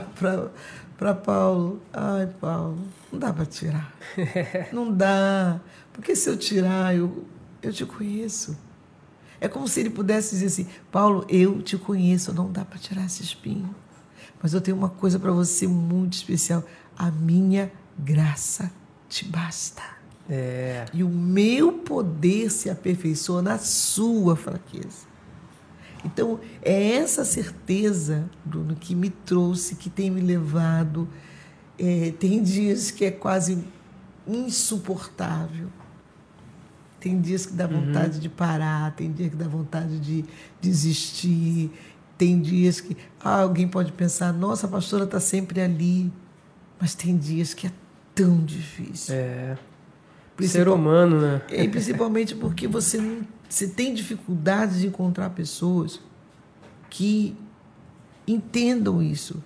[1.16, 2.78] Paulo: Ai, Paulo,
[3.12, 3.92] não dá para tirar.
[4.72, 5.60] Não dá.
[5.92, 7.26] Porque se eu tirar, eu,
[7.60, 8.56] eu te conheço.
[9.42, 13.04] É como se ele pudesse dizer assim: Paulo, eu te conheço, não dá para tirar
[13.04, 13.74] esse espinho.
[14.42, 16.64] Mas eu tenho uma coisa para você muito especial:
[16.96, 18.72] a minha graça
[19.10, 19.82] te basta.
[20.30, 20.86] É.
[20.94, 25.09] E o meu poder se aperfeiçoa na sua fraqueza.
[26.04, 31.08] Então, é essa certeza, Bruno, que me trouxe, que tem me levado.
[31.78, 33.64] É, tem dias que é quase
[34.28, 35.68] insuportável.
[37.00, 37.86] Tem dias que dá uhum.
[37.86, 38.20] vontade uhum.
[38.22, 40.26] de parar, tem dias que dá vontade de
[40.62, 41.72] desistir,
[42.18, 46.12] tem dias que ah, alguém pode pensar, nossa, a pastora está sempre ali.
[46.80, 47.72] Mas tem dias que é
[48.16, 49.16] tão difícil.
[49.16, 49.58] É.
[50.36, 51.42] Principal, Ser humano, né?
[51.52, 56.00] E principalmente porque você não você tem dificuldade de encontrar pessoas
[56.88, 57.36] que
[58.28, 59.44] entendam isso.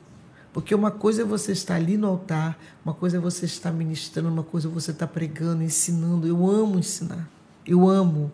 [0.51, 4.29] Porque uma coisa é você estar ali no altar, uma coisa é você estar ministrando,
[4.29, 6.27] uma coisa é você estar pregando, ensinando.
[6.27, 7.27] Eu amo ensinar.
[7.65, 8.31] Eu amo.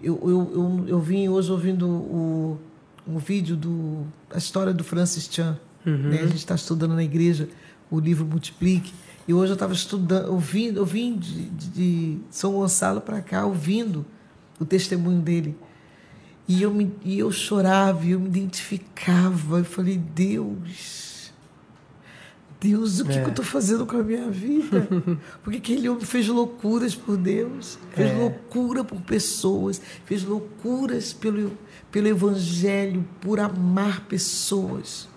[0.00, 2.60] Eu, eu, eu, eu vim hoje ouvindo o,
[3.08, 5.58] um vídeo do a história do Francis Chan.
[5.84, 6.10] Uhum.
[6.10, 6.20] Né?
[6.20, 7.48] A gente está estudando na igreja
[7.90, 8.92] o livro Multiplique.
[9.26, 14.04] E hoje eu estava estudando, ouvindo, eu vim de, de São Gonçalo para cá, ouvindo
[14.64, 15.56] o testemunho dele.
[16.46, 19.58] E eu, me, e eu chorava, eu me identificava.
[19.58, 21.32] Eu falei, Deus,
[22.60, 23.20] Deus, o que, é.
[23.20, 24.88] que eu estou fazendo com a minha vida?
[25.44, 28.14] Porque aquele homem fez loucuras por Deus, fez é.
[28.14, 31.52] loucura por pessoas, fez loucuras pelo,
[31.92, 35.08] pelo Evangelho, por amar pessoas.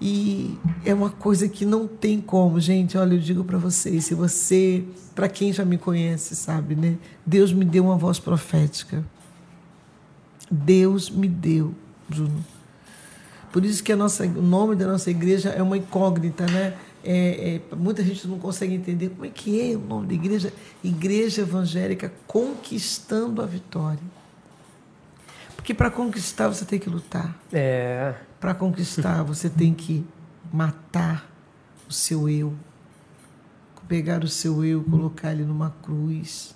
[0.00, 2.96] E é uma coisa que não tem como, gente.
[2.96, 4.84] Olha, eu digo para vocês, se você,
[5.14, 6.96] para quem já me conhece, sabe, né?
[7.26, 9.04] Deus me deu uma voz profética.
[10.50, 11.74] Deus me deu,
[12.08, 12.44] Bruno.
[13.52, 16.74] Por isso que a nossa, o nome da nossa igreja é uma incógnita, né?
[17.02, 20.52] É, é, muita gente não consegue entender como é que é o nome da igreja.
[20.82, 23.98] Igreja Evangélica Conquistando a Vitória.
[25.56, 27.36] Porque para conquistar você tem que lutar.
[27.52, 28.14] É.
[28.40, 30.06] Para conquistar você tem que
[30.52, 31.28] matar
[31.88, 32.54] o seu eu.
[33.88, 36.54] Pegar o seu eu, colocar ele numa cruz.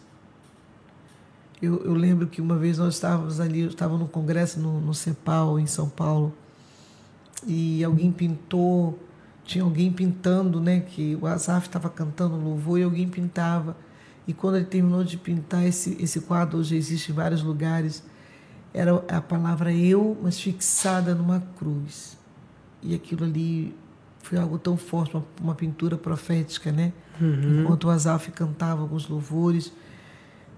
[1.63, 4.93] Eu, eu lembro que uma vez nós estávamos ali, eu estava no congresso no, no
[4.93, 6.35] CEPAL, em São Paulo,
[7.47, 8.99] e alguém pintou,
[9.45, 10.81] tinha alguém pintando, né?
[10.81, 13.77] Que o Azaf estava cantando louvor e alguém pintava.
[14.27, 18.03] E quando ele terminou de pintar, esse, esse quadro hoje existe em vários lugares,
[18.73, 22.19] era a palavra eu, mas fixada numa cruz.
[22.83, 23.75] E aquilo ali
[24.21, 26.93] foi algo tão forte, uma, uma pintura profética, né?
[27.21, 27.61] Uhum.
[27.63, 29.73] Enquanto o Azaf cantava alguns louvores.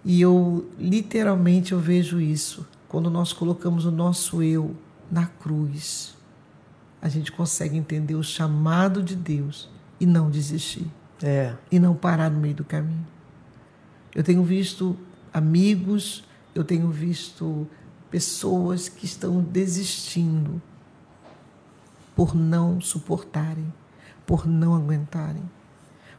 [0.04, 2.66] E eu, literalmente, eu vejo isso.
[2.88, 4.76] Quando nós colocamos o nosso eu
[5.10, 6.14] na cruz
[7.04, 9.68] a gente consegue entender o chamado de Deus
[10.00, 10.90] e não desistir.
[11.22, 11.52] É.
[11.70, 13.06] E não parar no meio do caminho.
[14.14, 14.96] Eu tenho visto
[15.30, 16.24] amigos,
[16.54, 17.68] eu tenho visto
[18.14, 20.62] pessoas que estão desistindo
[22.14, 23.74] por não suportarem,
[24.24, 25.42] por não aguentarem,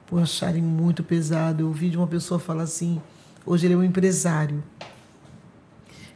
[0.05, 1.63] por acharem muito pesado.
[1.63, 3.01] Eu ouvi de uma pessoa falar assim:
[3.45, 4.61] hoje ele é um empresário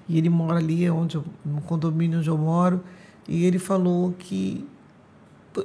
[0.05, 2.83] e ele mora ali onde eu, no condomínio onde eu moro
[3.25, 4.67] e ele falou que.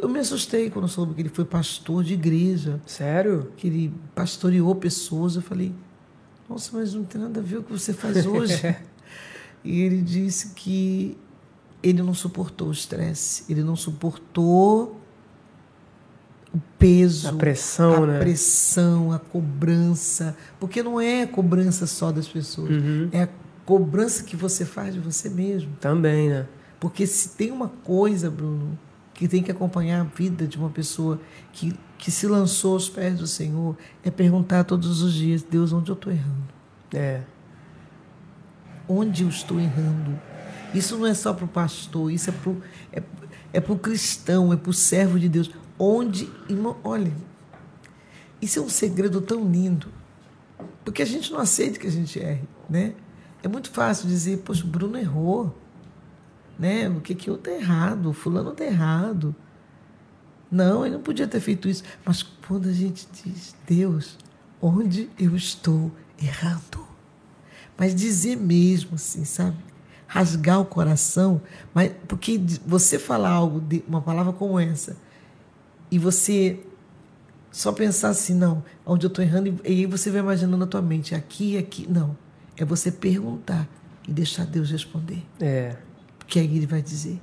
[0.00, 2.80] Eu me assustei quando soube que ele foi pastor de igreja.
[2.86, 3.52] Sério?
[3.56, 5.34] Que ele pastoreou pessoas.
[5.34, 5.74] Eu falei,
[6.48, 8.54] nossa, mas não tem nada a ver com o que você faz hoje.
[9.64, 11.16] e ele disse que
[11.82, 15.00] ele não suportou o estresse, ele não suportou
[16.54, 18.18] o peso, a pressão, a né?
[18.20, 23.08] pressão, a cobrança, porque não é a cobrança só das pessoas, uhum.
[23.10, 23.28] é a
[23.64, 25.72] cobrança que você faz de você mesmo.
[25.80, 26.46] Também, né?
[26.78, 28.78] Porque se tem uma coisa, Bruno,
[29.14, 31.20] que tem que acompanhar a vida de uma pessoa
[31.52, 35.90] que, que se lançou aos pés do Senhor, é perguntar todos os dias: Deus, onde
[35.90, 36.44] eu estou errando?
[36.92, 37.22] É.
[38.88, 40.20] Onde eu estou errando?
[40.74, 43.02] Isso não é só para o pastor, isso é para o é,
[43.52, 45.50] é pro cristão, é para o servo de Deus.
[45.78, 47.12] Onde, irmão, olha,
[48.40, 49.88] isso é um segredo tão lindo,
[50.84, 52.94] porque a gente não aceita que a gente erre, né?
[53.42, 55.54] É muito fácil dizer, poxa, o Bruno errou
[56.58, 56.88] né?
[56.88, 58.10] O que que eu tá errado?
[58.10, 59.34] O fulano tá errado.
[60.50, 61.82] Não, ele não podia ter feito isso.
[62.04, 64.16] Mas quando a gente diz, Deus,
[64.60, 66.83] onde eu estou errando?
[67.76, 69.56] Mas dizer mesmo assim, sabe?
[70.06, 71.40] Rasgar o coração,
[71.72, 74.96] mas porque você falar algo, de, uma palavra como essa,
[75.90, 76.60] e você
[77.50, 80.82] só pensar assim, não, onde eu estou errando, e aí você vai imaginando na tua
[80.82, 82.16] mente, aqui, aqui, não.
[82.56, 83.68] É você perguntar
[84.06, 85.24] e deixar Deus responder.
[85.40, 85.76] É
[86.26, 87.18] que aí ele vai dizer.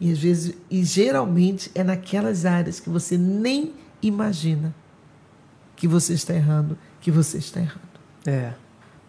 [0.00, 4.74] E às vezes, e geralmente é naquelas áreas que você nem imagina
[5.76, 7.80] que você está errando, que você está errando.
[8.26, 8.52] É.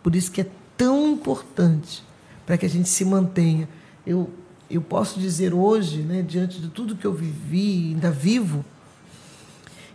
[0.02, 0.48] Por isso que é
[0.78, 2.04] tão importante
[2.46, 3.68] para que a gente se mantenha.
[4.06, 4.30] Eu,
[4.70, 8.66] eu posso dizer hoje, né, diante de tudo que eu vivi, ainda vivo,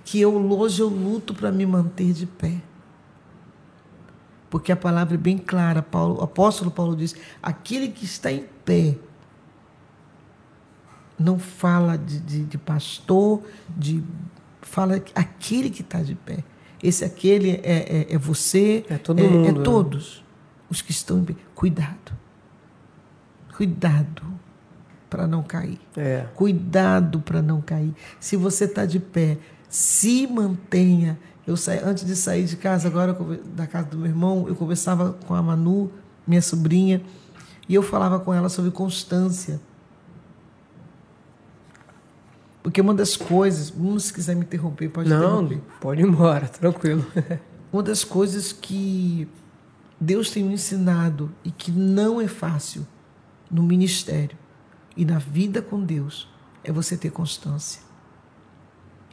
[0.05, 2.61] que eu hoje eu luto para me manter de pé.
[4.51, 8.45] Porque a palavra é bem clara, Paulo, o apóstolo Paulo diz: aquele que está em
[8.65, 8.97] pé,
[11.19, 14.03] não fala de, de, de pastor, de
[14.63, 16.43] fala aquele que está de pé.
[16.83, 20.19] Esse aquele é, é, é você, é todo é, mundo, é né?
[20.71, 21.35] Os que estão em pé.
[21.55, 22.13] Cuidado,
[23.57, 24.23] cuidado
[25.09, 25.81] para não cair.
[25.97, 26.27] É.
[26.35, 27.95] Cuidado para não cair.
[28.21, 31.19] Se você está de pé, se mantenha.
[31.47, 33.17] Eu saí, antes de sair de casa, agora
[33.55, 35.91] da casa do meu irmão, eu conversava com a Manu,
[36.27, 37.03] minha sobrinha,
[37.67, 39.59] e eu falava com ela sobre constância.
[42.63, 45.61] Porque uma das coisas, se quiser me interromper, pode Não, interromper.
[45.81, 47.07] pode ir embora, tranquilo.
[47.73, 49.27] uma das coisas que
[50.01, 52.87] Deus tem me ensinado e que não é fácil
[53.51, 54.37] no ministério
[54.97, 56.29] e na vida com Deus
[56.63, 57.81] é você ter constância.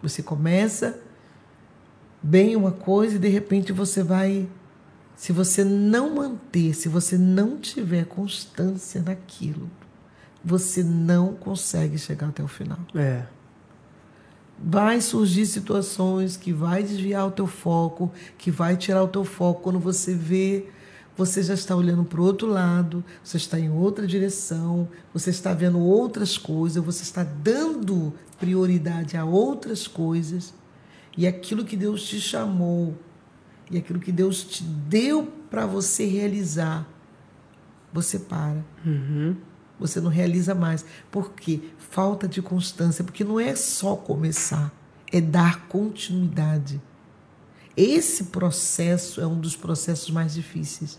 [0.01, 0.99] Você começa
[2.21, 4.47] bem uma coisa e de repente você vai.
[5.15, 9.69] Se você não manter, se você não tiver constância naquilo,
[10.43, 12.79] você não consegue chegar até o final.
[12.93, 13.25] É.
[14.57, 19.61] Vai surgir situações que vai desviar o teu foco, que vai tirar o teu foco
[19.61, 20.65] quando você vê
[21.17, 25.53] você já está olhando para o outro lado, você está em outra direção, você está
[25.53, 30.53] vendo outras coisas, você está dando prioridade a outras coisas,
[31.17, 32.93] e aquilo que Deus te chamou,
[33.71, 36.85] e aquilo que Deus te deu para você realizar,
[37.93, 38.63] você para.
[38.85, 39.37] Uhum.
[39.79, 40.85] Você não realiza mais.
[41.11, 41.61] Por quê?
[41.77, 43.03] Falta de constância.
[43.03, 44.71] Porque não é só começar,
[45.11, 46.81] é dar continuidade.
[47.75, 50.97] Esse processo é um dos processos mais difíceis.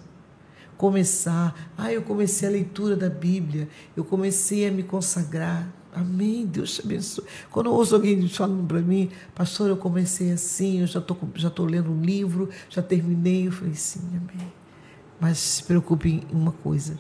[0.77, 5.73] Começar, ah, eu comecei a leitura da Bíblia, eu comecei a me consagrar.
[5.91, 7.25] Amém, Deus te abençoe.
[7.51, 11.49] Quando eu ouço alguém falando para mim, pastor, eu comecei assim, eu já estou já
[11.49, 13.47] tô lendo um livro, já terminei.
[13.47, 14.53] Eu falei, sim, amém.
[15.19, 16.99] Mas se preocupe em uma coisa,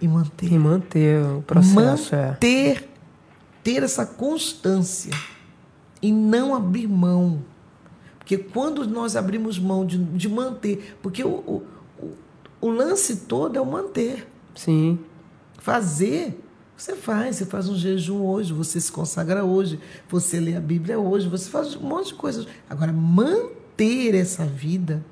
[0.00, 0.52] em manter.
[0.52, 2.26] Em manter o processo, é.
[2.28, 2.88] manter, é.
[3.62, 5.12] Ter essa constância
[6.00, 7.42] e não abrir mão.
[8.18, 11.62] Porque quando nós abrimos mão de, de manter, porque o, o,
[12.60, 14.26] o lance todo é o manter.
[14.54, 14.98] Sim.
[15.58, 16.38] Fazer,
[16.76, 17.36] você faz.
[17.36, 21.50] Você faz um jejum hoje, você se consagra hoje, você lê a Bíblia hoje, você
[21.50, 22.46] faz um monte de coisas.
[22.68, 25.04] Agora, manter essa vida.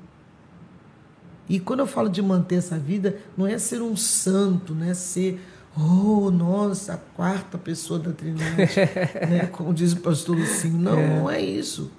[1.49, 4.93] E quando eu falo de manter essa vida, não é ser um santo, não é
[4.93, 5.41] ser,
[5.77, 8.57] oh, nossa, a quarta pessoa da Trindade,
[9.29, 9.47] né?
[9.51, 10.77] como diz o pastor Lucinho.
[10.77, 11.19] Não, é.
[11.19, 11.91] não é isso.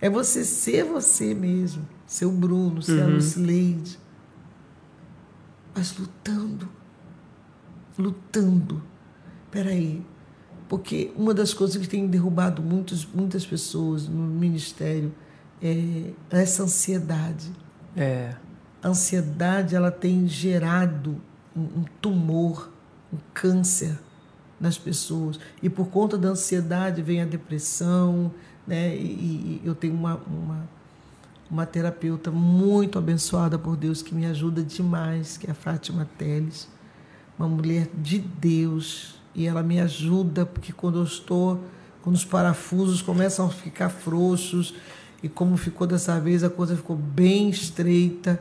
[0.00, 3.04] É você ser você mesmo, ser o Bruno, ser uhum.
[3.04, 3.98] a Lucileide
[5.74, 6.68] mas lutando,
[7.98, 8.82] lutando.
[9.50, 10.04] Peraí,
[10.68, 15.12] porque uma das coisas que tem derrubado muitos, muitas pessoas no ministério
[15.62, 17.50] é essa ansiedade.
[17.96, 18.34] É.
[18.82, 21.20] A ansiedade ela tem gerado
[21.56, 22.70] um, um tumor,
[23.12, 23.98] um câncer
[24.58, 25.38] nas pessoas.
[25.62, 28.32] E por conta da ansiedade vem a depressão,
[28.66, 28.94] né?
[28.96, 30.68] E, e eu tenho uma, uma
[31.50, 36.68] uma terapeuta muito abençoada por Deus que me ajuda demais, que é a Fátima Teles,
[37.36, 41.60] uma mulher de Deus, e ela me ajuda porque quando eu estou,
[42.02, 44.74] quando os parafusos começam a ficar frouxos,
[45.22, 48.40] e como ficou dessa vez, a coisa ficou bem estreita,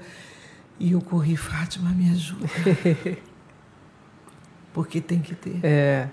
[0.80, 2.48] e eu corri, Fátima, me ajuda.
[4.74, 5.60] porque tem que ter.
[5.63, 6.10] É.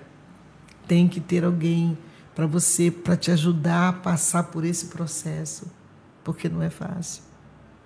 [0.89, 1.97] Tem que ter alguém
[2.35, 5.71] para você, para te ajudar a passar por esse processo
[6.27, 7.23] porque não é fácil.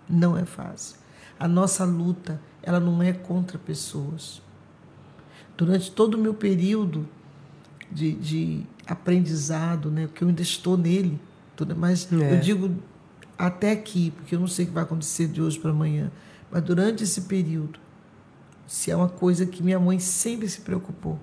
[0.09, 0.97] Não é fácil.
[1.39, 4.41] A nossa luta, ela não é contra pessoas.
[5.59, 7.07] Durante todo o meu período
[7.93, 11.21] de, de aprendizado, né, que eu ainda estou nele,
[11.55, 12.33] tudo, mas é.
[12.33, 12.75] eu digo
[13.37, 16.11] até aqui, porque eu não sei o que vai acontecer de hoje para amanhã,
[16.51, 17.79] mas durante esse período,
[18.67, 21.19] se é uma coisa que minha mãe sempre se preocupou,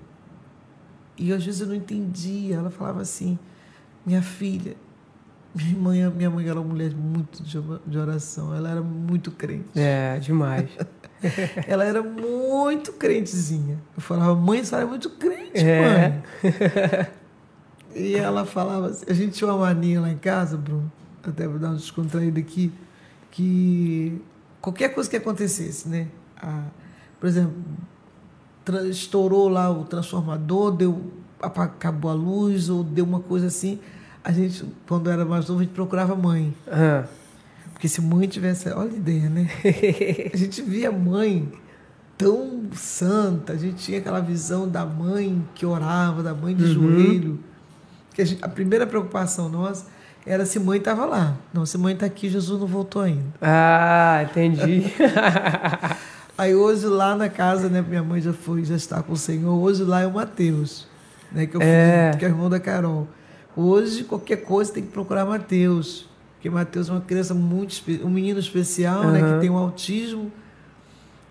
[1.16, 3.38] e às vezes eu não entendia, ela falava assim,
[4.06, 4.76] minha filha,
[5.54, 9.70] minha mãe, minha mãe era uma mulher muito de oração, ela era muito crente.
[9.74, 10.68] É, demais.
[11.66, 13.78] ela era muito crentezinha.
[13.96, 15.82] Eu falava, mãe, você é muito crente, é.
[15.82, 16.22] mãe.
[17.96, 20.90] e ela falava assim, a gente tinha uma mania lá em casa, Bruno,
[21.22, 22.72] até vou dar um descontraído aqui,
[23.30, 24.20] que
[24.72, 26.08] qualquer coisa que acontecesse, né?
[26.36, 26.64] A,
[27.18, 27.54] por exemplo,
[28.88, 33.80] estourou lá o transformador, deu, acabou a luz, ou deu uma coisa assim
[34.28, 36.54] a gente, quando era mais novo, a gente procurava mãe.
[36.66, 37.04] Ah.
[37.72, 38.68] Porque se mãe tivesse.
[38.68, 39.48] Olha a ideia, né?
[40.32, 41.50] a gente via mãe
[42.18, 46.72] tão santa, a gente tinha aquela visão da mãe que orava, da mãe de uhum.
[46.72, 47.40] joelho.
[48.12, 49.86] Que a, gente, a, primeira preocupação nossa
[50.28, 51.36] era se mãe estava lá.
[51.52, 53.24] Não, se mãe está aqui, Jesus não voltou ainda.
[53.40, 54.84] Ah, entendi.
[56.36, 59.58] Aí hoje lá na casa, né, minha mãe já foi, já está com o Senhor,
[59.58, 60.86] hoje lá é o Mateus,
[61.32, 62.16] né, que, é é.
[62.16, 63.08] que é o irmão da Carol.
[63.56, 66.06] Hoje, qualquer coisa tem que procurar Mateus.
[66.34, 69.10] Porque Mateus é uma criança muito um menino especial, uhum.
[69.10, 70.30] né, que tem um autismo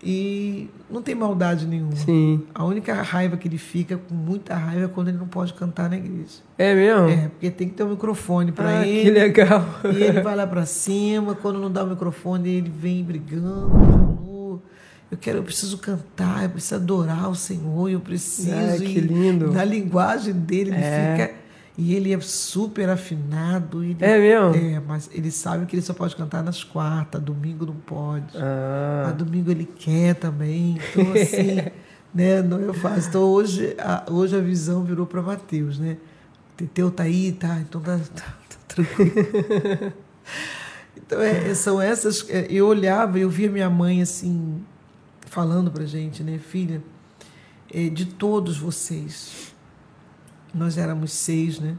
[0.02, 1.96] e não tem maldade nenhuma.
[1.96, 2.44] Sim.
[2.54, 5.90] A única raiva que ele fica com muita raiva é quando ele não pode cantar
[5.90, 6.38] na igreja.
[6.56, 7.08] É mesmo?
[7.08, 9.02] É, porque tem que ter um microfone para ah, ele.
[9.02, 9.64] Que legal.
[9.84, 14.62] E ele vai lá para cima, quando não dá o microfone, ele vem brigando.
[15.10, 18.52] Eu quero, eu preciso cantar, eu preciso adorar o Senhor, eu preciso.
[18.52, 19.50] Ah, que lindo.
[19.50, 21.16] Na linguagem dele, ele é.
[21.16, 21.34] fica
[21.80, 23.84] e ele é super afinado.
[23.84, 24.56] Ele, é mesmo?
[24.56, 28.36] É, mas ele sabe que ele só pode cantar nas quartas, domingo não pode.
[28.36, 29.06] Ah.
[29.10, 30.76] A domingo ele quer também.
[30.90, 31.70] Então, assim,
[32.12, 33.08] né, não eu faço.
[33.08, 35.98] Então, hoje a, hoje a visão virou para Mateus, né?
[36.56, 37.60] Teteu tá aí, tá?
[37.60, 39.12] Então tá, tá, tá tranquilo.
[40.96, 42.28] então, é, são essas.
[42.28, 44.60] É, eu olhava, eu via minha mãe assim,
[45.26, 46.82] falando pra gente, né, filha,
[47.72, 49.47] é, de todos vocês
[50.54, 51.76] nós éramos seis, né?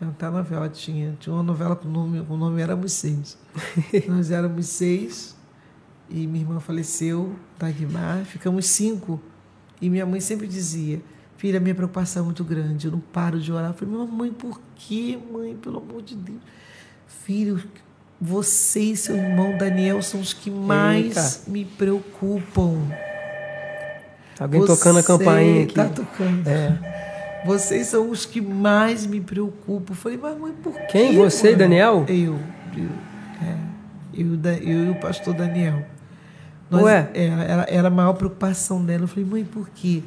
[0.00, 1.16] Até novela tinha.
[1.20, 3.38] Tinha uma novela com o nome, com o nome Éramos Seis.
[4.08, 5.36] Nós éramos seis
[6.10, 9.20] e minha irmã faleceu, Dagmar, ficamos cinco.
[9.80, 11.00] E minha mãe sempre dizia,
[11.36, 13.70] filha, minha preocupação é muito grande, eu não paro de orar.
[13.70, 15.56] Eu falei, mamãe, por que, mãe?
[15.56, 16.40] Pelo amor de Deus.
[17.06, 17.62] Filho,
[18.20, 21.50] você e seu irmão Daniel são os que mais Eita.
[21.50, 22.76] me preocupam.
[24.36, 25.74] Tá alguém você tocando a campainha aqui.
[25.74, 26.48] Tá tocando.
[26.48, 26.93] É.
[27.44, 29.94] Vocês são os que mais me preocupam.
[29.94, 30.86] Falei, mas mãe, por quê?
[30.90, 31.16] Quem?
[31.16, 32.06] Você e Daniel?
[32.08, 32.38] Eu.
[32.76, 32.88] Eu,
[33.42, 33.56] é,
[34.14, 35.84] eu, eu e o pastor Daniel.
[36.70, 37.10] Nós, Ué?
[37.14, 39.04] Era, era, era a maior preocupação dela.
[39.04, 40.02] Eu falei, mãe, por quê?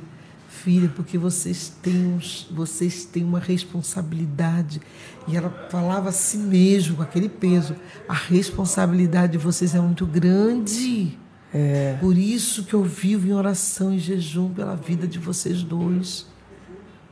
[0.50, 2.20] Filha, porque vocês têm,
[2.52, 4.82] vocês têm uma responsabilidade.
[5.28, 7.76] E ela falava a si mesmo, com aquele peso.
[8.10, 11.18] A responsabilidade de vocês é muito grande.
[11.54, 11.96] É.
[12.00, 16.26] Por isso que eu vivo em oração e jejum pela vida de vocês dois.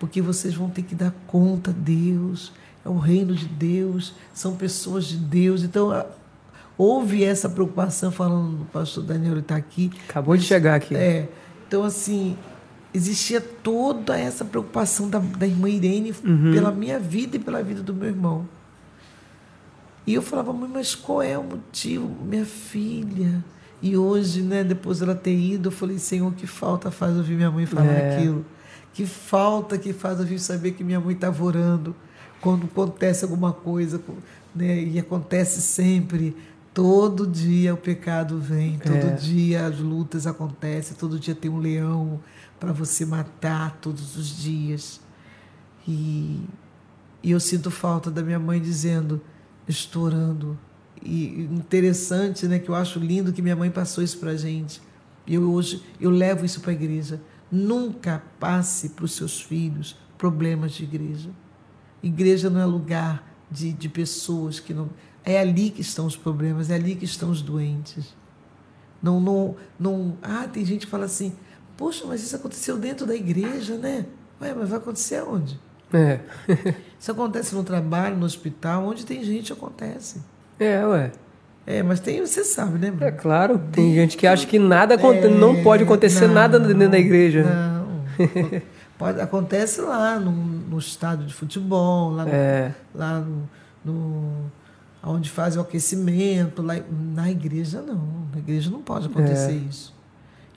[0.05, 2.53] Porque vocês vão ter que dar conta a Deus.
[2.85, 5.63] É o reino de Deus, são pessoas de Deus.
[5.63, 6.05] Então,
[6.77, 9.91] houve essa preocupação, falando do pastor Daniel, ele está aqui.
[10.07, 10.95] Acabou de chegar aqui.
[10.95, 11.27] É.
[11.67, 12.37] Então, assim,
[12.93, 16.51] existia toda essa preocupação da, da irmã Irene uhum.
[16.53, 18.47] pela minha vida e pela vida do meu irmão.
[20.05, 22.07] E eu falava, mãe, mas qual é o motivo?
[22.23, 23.43] Minha filha.
[23.81, 27.49] E hoje, né, depois dela ter ido, eu falei, Senhor, que falta faz ouvir minha
[27.49, 28.15] mãe falar é.
[28.15, 28.45] aquilo?
[28.95, 31.95] Que falta que faz ouvir saber que minha mãe estava orando
[32.41, 34.01] quando acontece alguma coisa,
[34.55, 36.35] né, e acontece sempre
[36.75, 39.11] Todo dia o pecado vem, todo é.
[39.11, 42.19] dia as lutas acontecem, todo dia tem um leão
[42.59, 44.99] para você matar todos os dias.
[45.87, 46.41] E,
[47.23, 49.21] e, eu sinto falta da minha mãe dizendo,
[49.65, 50.59] estou orando.
[51.01, 54.81] E interessante, né, que eu acho lindo que minha mãe passou isso para a gente.
[55.25, 57.21] E eu hoje eu levo isso para a igreja.
[57.55, 61.29] Nunca passe para os seus filhos problemas de igreja.
[62.03, 64.89] Igreja não é lugar de, de pessoas que não
[65.23, 68.13] é ali que estão os problemas, é ali que estão os doentes.
[69.01, 70.17] Não, não, não.
[70.21, 71.33] Ah, tem gente que fala assim:
[71.77, 74.05] Poxa, mas isso aconteceu dentro da igreja, né?
[74.41, 75.57] Ué, mas vai acontecer onde?
[75.93, 76.19] É.
[76.99, 80.21] isso acontece no trabalho, no hospital, onde tem gente acontece.
[80.59, 81.13] É, ué.
[81.68, 82.91] É, mas tem, você sabe, né?
[82.91, 83.05] Bruno?
[83.05, 86.59] É claro, tem dentro, gente que acha que nada é, não pode acontecer não, nada
[86.59, 87.43] dentro da igreja.
[87.43, 88.61] Não.
[88.99, 92.72] pode, acontece lá no, no estádio de futebol, lá, é.
[92.93, 93.49] no, lá no,
[93.84, 94.51] no
[95.03, 96.61] onde faz o aquecimento.
[96.61, 98.28] Lá, na igreja, não.
[98.32, 99.55] Na igreja não pode acontecer é.
[99.55, 99.95] isso.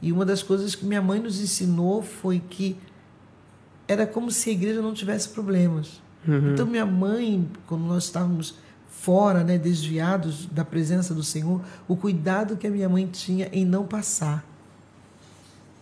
[0.03, 2.77] E uma das coisas que minha mãe nos ensinou foi que
[3.87, 6.01] era como se a igreja não tivesse problemas.
[6.27, 6.53] Uhum.
[6.53, 8.55] Então, minha mãe, quando nós estávamos
[9.01, 13.65] fora, né, desviados da presença do Senhor, o cuidado que a minha mãe tinha em
[13.65, 14.45] não passar.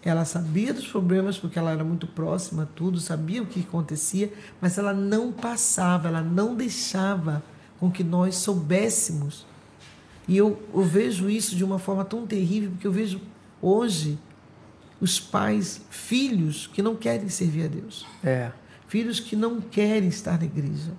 [0.02, 4.78] Ela sabia dos problemas porque ela era muito próxima, tudo, sabia o que acontecia, mas
[4.78, 7.42] ela não passava, ela não deixava
[7.80, 9.46] com que nós soubéssemos.
[10.28, 13.20] E eu, eu vejo isso de uma forma tão terrível, porque eu vejo
[13.60, 14.18] hoje
[15.00, 18.06] os pais, filhos que não querem servir a Deus.
[18.22, 18.52] É.
[18.86, 20.92] Filhos que não querem estar na igreja.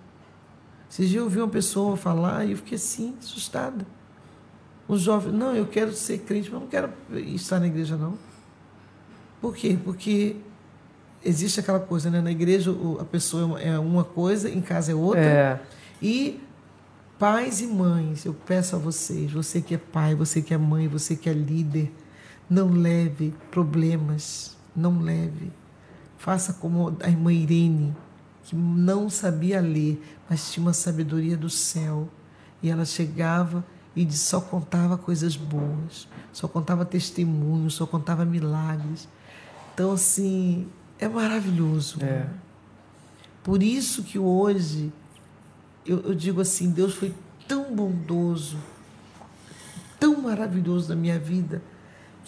[0.98, 3.86] Esses dias eu ouvi uma pessoa falar e eu fiquei assim, assustada.
[4.90, 8.18] Um jovem, não, eu quero ser crente, mas não quero estar na igreja, não.
[9.40, 9.78] Por quê?
[9.84, 10.38] Porque
[11.24, 12.20] existe aquela coisa, né?
[12.20, 15.22] Na igreja a pessoa é uma coisa, em casa é outra.
[15.22, 15.60] É.
[16.02, 16.42] E
[17.20, 20.88] Pais e mães, eu peço a vocês, você que é pai, você que é mãe,
[20.88, 21.92] você que é líder,
[22.48, 25.52] não leve problemas, não leve.
[26.16, 27.96] Faça como a irmã Irene,
[28.48, 32.08] que não sabia ler, mas tinha uma sabedoria do céu.
[32.64, 39.06] E ela chegava e só contava coisas boas, só contava testemunhos, só contava milagres.
[39.74, 40.66] Então, assim,
[40.98, 42.02] é maravilhoso.
[42.02, 42.26] É.
[43.44, 44.94] Por isso que hoje
[45.86, 47.14] eu, eu digo assim, Deus foi
[47.50, 48.58] tão bondoso,
[50.00, 51.62] tão maravilhoso na minha vida,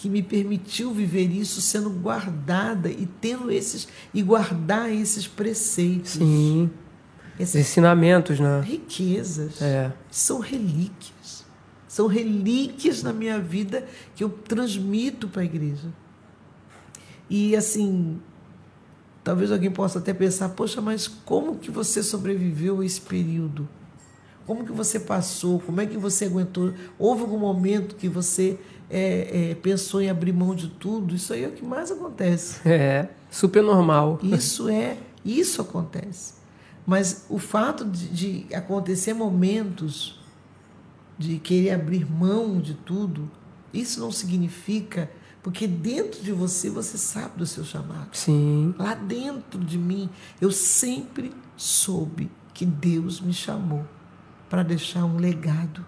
[0.00, 6.12] que me permitiu viver isso sendo guardada e tendo esses e guardar esses preceitos.
[6.12, 6.70] Sim.
[7.38, 8.62] Esses ensinamentos, né?
[8.62, 9.60] Riquezas.
[9.60, 9.92] É.
[10.10, 11.44] São relíquias.
[11.86, 13.86] São relíquias na minha vida
[14.16, 15.92] que eu transmito para a igreja.
[17.28, 18.18] E assim,
[19.22, 23.68] Talvez alguém possa até pensar, poxa, mas como que você sobreviveu a esse período?
[24.46, 25.60] Como que você passou?
[25.60, 26.72] Como é que você aguentou?
[26.98, 28.58] Houve algum momento que você
[28.90, 31.14] é, é, pensou em abrir mão de tudo?
[31.14, 32.68] Isso aí é o que mais acontece.
[32.68, 34.18] É, super normal.
[34.22, 36.34] Isso é, isso acontece.
[36.86, 40.18] Mas o fato de, de acontecer momentos
[41.18, 43.30] de querer abrir mão de tudo,
[43.72, 45.10] isso não significa
[45.42, 48.10] porque dentro de você, você sabe do seu chamado.
[48.12, 48.74] Sim.
[48.78, 50.10] Lá dentro de mim,
[50.40, 53.86] eu sempre soube que Deus me chamou
[54.50, 55.84] para deixar um legado.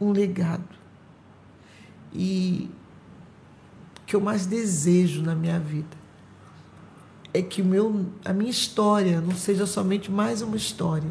[0.00, 0.75] Um legado.
[2.16, 2.70] E
[4.06, 5.96] que eu mais desejo na minha vida
[7.34, 11.10] é que meu, a minha história não seja somente mais uma história,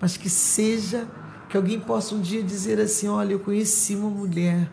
[0.00, 1.06] mas que seja
[1.48, 4.68] que alguém possa um dia dizer assim: olha, eu conheci uma mulher,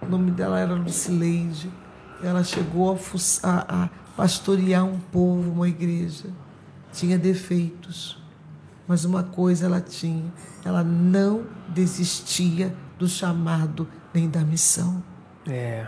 [0.00, 1.68] o nome dela era Lucileide,
[2.22, 6.26] ela chegou a, a, a pastorear um povo, uma igreja,
[6.92, 8.22] tinha defeitos,
[8.86, 10.32] mas uma coisa ela tinha:
[10.64, 15.02] ela não desistia do chamado nem da missão.
[15.46, 15.86] É.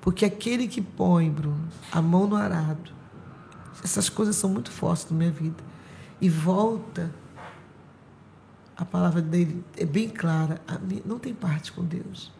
[0.00, 2.92] Porque aquele que põe, Bruno, a mão no arado,
[3.82, 5.62] essas coisas são muito fortes na minha vida,
[6.20, 7.12] e volta,
[8.76, 10.60] a palavra dele é bem clara,
[11.04, 12.32] não tem parte com Deus.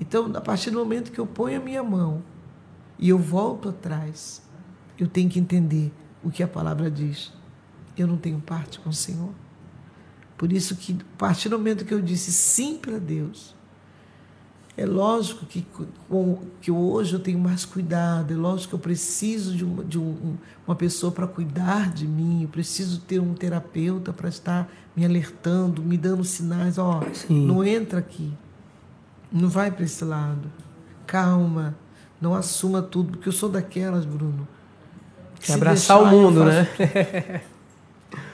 [0.00, 2.22] Então, a partir do momento que eu ponho a minha mão
[2.98, 4.42] e eu volto atrás,
[4.98, 5.92] eu tenho que entender
[6.22, 7.32] o que a palavra diz.
[7.96, 9.32] Eu não tenho parte com o Senhor.
[10.36, 13.55] Por isso que, a partir do momento que eu disse sim para Deus,
[14.76, 15.66] é lógico que,
[16.60, 20.36] que hoje eu tenho mais cuidado, é lógico que eu preciso de uma, de um,
[20.66, 25.82] uma pessoa para cuidar de mim, eu preciso ter um terapeuta para estar me alertando,
[25.82, 28.30] me dando sinais, ó, oh, não entra aqui,
[29.32, 30.52] não vai para esse lado,
[31.06, 31.74] calma,
[32.20, 34.46] não assuma tudo, porque eu sou daquelas, Bruno.
[35.40, 36.66] Que abraçar deixar, o mundo, né?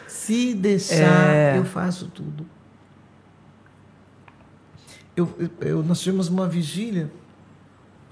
[0.07, 1.59] Se deixar, é...
[1.59, 2.47] eu faço tudo.
[5.15, 5.29] Eu,
[5.61, 7.11] eu, nós tivemos uma vigília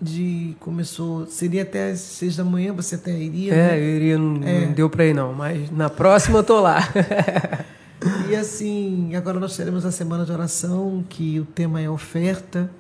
[0.01, 3.79] de começou seria até às seis da manhã você até iria é né?
[3.79, 4.67] eu iria não, é.
[4.67, 6.79] não deu para ir não mas na próxima eu tô lá
[8.31, 12.71] e assim agora nós teremos a semana de oração que o tema é oferta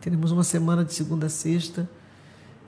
[0.00, 1.88] teremos uma semana de segunda a sexta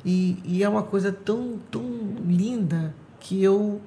[0.05, 1.89] e, e é uma coisa tão tão
[2.27, 3.81] linda que eu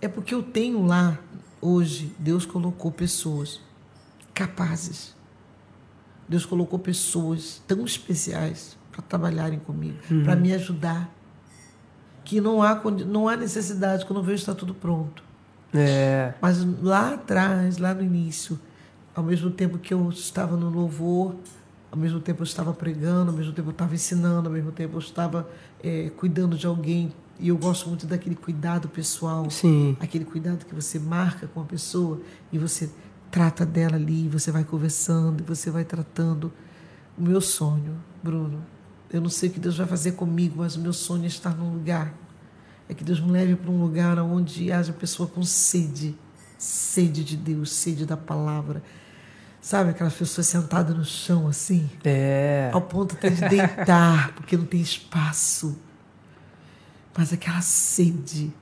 [0.00, 1.18] é porque eu tenho lá
[1.60, 3.60] hoje Deus colocou pessoas
[4.34, 5.14] capazes.
[6.28, 10.24] Deus colocou pessoas tão especiais para trabalharem comigo, uhum.
[10.24, 11.12] para me ajudar.
[12.24, 15.22] Que não há, não há necessidade, quando eu vejo está tudo pronto.
[15.74, 16.32] É.
[16.40, 18.58] Mas lá atrás, lá no início,
[19.14, 21.34] ao mesmo tempo que eu estava no louvor,
[21.90, 24.96] ao mesmo tempo eu estava pregando, ao mesmo tempo eu estava ensinando, ao mesmo tempo
[24.96, 25.48] eu estava
[25.82, 27.12] é, cuidando de alguém.
[27.38, 29.96] E eu gosto muito daquele cuidado pessoal, Sim.
[30.00, 32.20] aquele cuidado que você marca com a pessoa
[32.52, 32.88] e você
[33.34, 36.52] trata dela ali, você vai conversando, você vai tratando.
[37.18, 38.64] O meu sonho, Bruno,
[39.12, 41.50] eu não sei o que Deus vai fazer comigo, mas o meu sonho é estar
[41.50, 42.14] num lugar.
[42.88, 46.16] É que Deus me leve para um lugar onde haja pessoa com sede,
[46.56, 48.80] sede de Deus, sede da palavra.
[49.60, 51.90] Sabe aquelas pessoas sentadas no chão assim?
[52.04, 52.70] É.
[52.72, 55.76] Ao ponto até de deitar, porque não tem espaço.
[57.18, 58.52] Mas aquela sede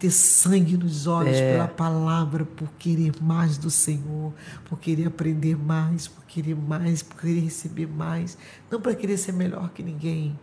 [0.00, 1.52] ter sangue nos olhos é.
[1.52, 4.32] pela palavra, por querer mais do Senhor,
[4.64, 8.38] por querer aprender mais, por querer mais, por querer receber mais.
[8.70, 10.38] Não para querer ser melhor que ninguém,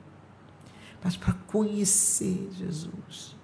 [1.04, 3.36] mas para conhecer Jesus.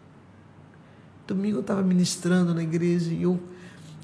[1.25, 3.41] Domingo eu estava ministrando na igreja e eu,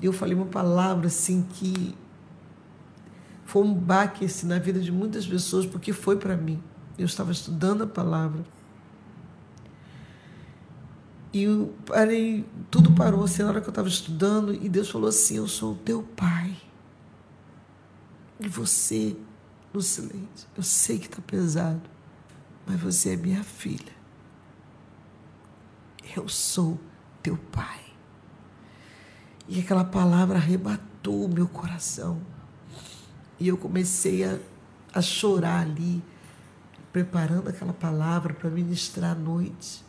[0.02, 1.96] eu falei uma palavra assim que
[3.46, 6.60] foi um baque assim, na vida de muitas pessoas, porque foi para mim.
[6.98, 8.44] Eu estava estudando a palavra
[11.32, 15.10] e eu parei, tudo parou assim na hora que eu estava estudando, e Deus falou
[15.10, 16.56] assim: Eu sou o teu pai.
[18.40, 19.16] E você,
[19.74, 21.82] no silêncio, eu sei que está pesado,
[22.66, 23.94] mas você é minha filha.
[26.16, 26.80] Eu sou
[27.22, 27.82] teu pai.
[29.48, 32.22] E aquela palavra arrebatou o meu coração.
[33.40, 34.40] E eu comecei a,
[34.94, 36.02] a chorar ali,
[36.92, 39.89] preparando aquela palavra para ministrar à noite.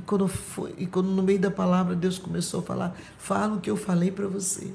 [0.00, 3.60] E quando, foi, e quando no meio da palavra Deus começou a falar, fala o
[3.60, 4.72] que eu falei para você.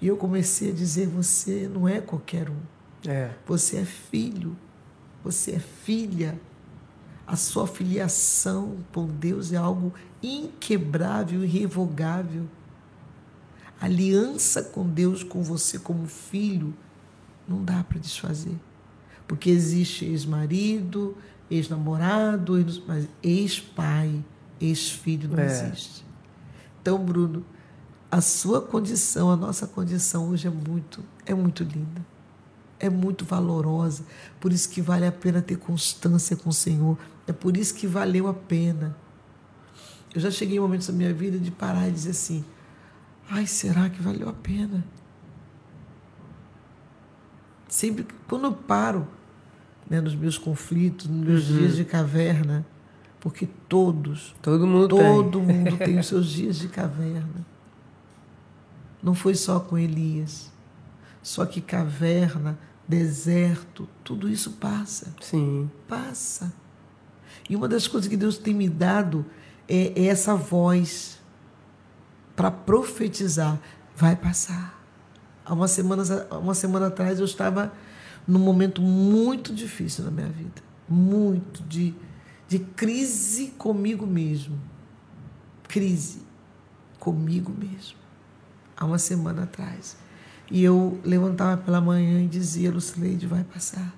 [0.00, 2.56] E eu comecei a dizer: você não é qualquer um.
[3.06, 3.32] É.
[3.46, 4.56] Você é filho,
[5.22, 6.40] você é filha.
[7.26, 12.48] A sua filiação com Deus é algo inquebrável, irrevogável.
[13.78, 16.74] A aliança com Deus, com você como filho,
[17.46, 18.56] não dá para desfazer.
[19.28, 21.14] Porque existe ex-marido,
[21.50, 22.54] ex-namorado,
[22.86, 24.24] mas ex-pai,
[24.60, 25.46] ex-filho não é.
[25.46, 26.04] existe.
[26.80, 27.44] Então, Bruno,
[28.10, 32.04] a sua condição, a nossa condição hoje é muito, é muito linda.
[32.78, 34.04] É muito valorosa.
[34.40, 36.96] Por isso que vale a pena ter constância com o Senhor.
[37.26, 38.96] É por isso que valeu a pena.
[40.14, 42.44] Eu já cheguei em momentos da minha vida de parar e dizer assim:
[43.28, 44.84] ai, será que valeu a pena?
[47.68, 49.06] Sempre, quando eu paro,
[49.90, 51.58] né, nos meus conflitos, nos meus uhum.
[51.58, 52.64] dias de caverna,
[53.18, 55.56] Porque todos, todo mundo todo tem.
[55.56, 57.44] mundo tem os seus dias de caverna.
[59.02, 60.50] Não foi só com Elias.
[61.22, 65.12] Só que caverna, deserto, tudo isso passa.
[65.20, 65.70] Sim.
[65.86, 66.52] Passa.
[67.48, 69.26] E uma das coisas que Deus tem me dado
[69.68, 71.20] é, é essa voz
[72.34, 73.58] para profetizar.
[73.94, 74.80] Vai passar.
[75.44, 76.02] Há uma semana,
[76.40, 77.72] uma semana atrás eu estava
[78.30, 80.62] num momento muito difícil na minha vida.
[80.88, 81.94] Muito de,
[82.46, 84.56] de crise comigo mesmo.
[85.64, 86.22] Crise
[86.98, 87.98] comigo mesmo.
[88.76, 89.96] Há uma semana atrás.
[90.48, 93.92] E eu levantava pela manhã e dizia, Lucileide, vai passar.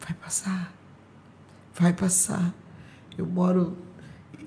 [0.00, 0.72] Vai passar.
[1.78, 2.52] Vai passar.
[3.16, 3.76] Eu moro,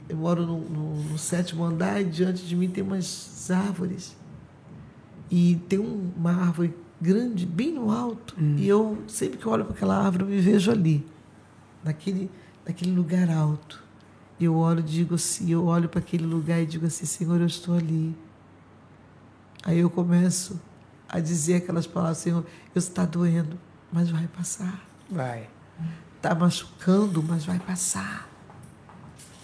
[0.09, 4.17] eu moro no, no, no sétimo andar e diante de mim tem umas árvores.
[5.31, 8.35] E tem uma árvore grande, bem no alto.
[8.39, 8.55] Hum.
[8.57, 11.05] E eu, sempre que eu olho para aquela árvore, eu me vejo ali,
[11.83, 12.29] naquele,
[12.65, 13.83] naquele lugar alto.
[14.39, 17.75] Eu olho digo assim, eu olho para aquele lugar e digo assim, Senhor, eu estou
[17.75, 18.15] ali.
[19.63, 20.59] Aí eu começo
[21.07, 23.59] a dizer aquelas palavras, Senhor, eu está doendo,
[23.91, 24.87] mas vai passar.
[25.09, 25.49] Vai.
[26.15, 28.29] Está machucando, mas vai passar.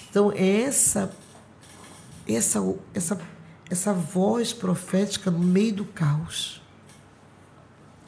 [0.09, 1.13] Então, essa,
[2.25, 2.61] essa,
[2.93, 3.19] essa,
[3.69, 6.61] essa voz profética no meio do caos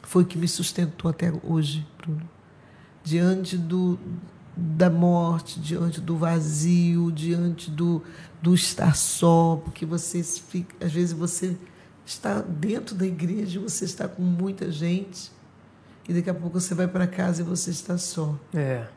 [0.08, 2.26] foi o que me sustentou até hoje, Bruno.
[3.04, 3.98] Diante do,
[4.56, 8.02] da morte, diante do vazio, diante do,
[8.40, 11.58] do estar só, porque você fica, às vezes você
[12.06, 15.30] está dentro da igreja, você está com muita gente
[16.08, 18.34] e daqui a pouco você vai para casa e você está só.
[18.54, 18.88] É.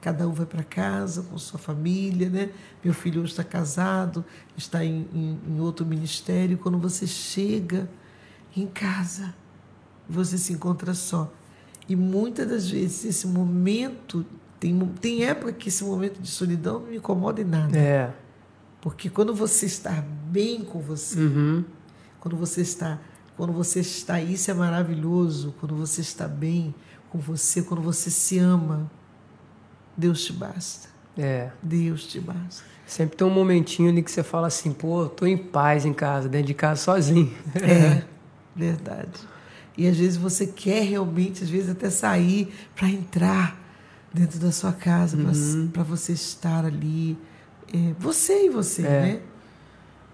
[0.00, 2.50] Cada um vai para casa com sua família, né?
[2.82, 4.24] Meu filho hoje está casado,
[4.56, 6.58] está em, em, em outro ministério.
[6.58, 7.88] Quando você chega
[8.56, 9.34] em casa,
[10.08, 11.32] você se encontra só.
[11.88, 14.24] E muitas das vezes esse momento
[14.58, 17.76] tem, tem época que esse momento de solidão não me incomoda em nada.
[17.76, 18.14] É.
[18.80, 21.64] Porque quando você está bem com você, uhum.
[22.20, 22.98] quando você está,
[23.36, 26.74] quando você está, isso é maravilhoso, quando você está bem
[27.10, 28.90] com você, quando você se ama,
[29.96, 30.88] Deus te basta.
[31.16, 31.50] É.
[31.62, 32.62] Deus te basta.
[32.86, 36.28] Sempre tem um momentinho ali que você fala assim, pô, tô em paz em casa,
[36.28, 37.32] dentro de casa sozinho.
[37.54, 38.04] É,
[38.54, 39.20] verdade.
[39.76, 43.60] E às vezes você quer realmente, às vezes até sair para entrar
[44.12, 45.68] dentro da sua casa, uhum.
[45.72, 47.18] para você estar ali
[47.74, 49.00] é, você e você, é.
[49.02, 49.20] né?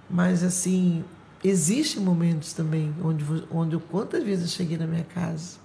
[0.08, 1.04] Mas assim,
[1.44, 5.58] existem momentos também onde, onde eu, quantas vezes eu cheguei na minha casa,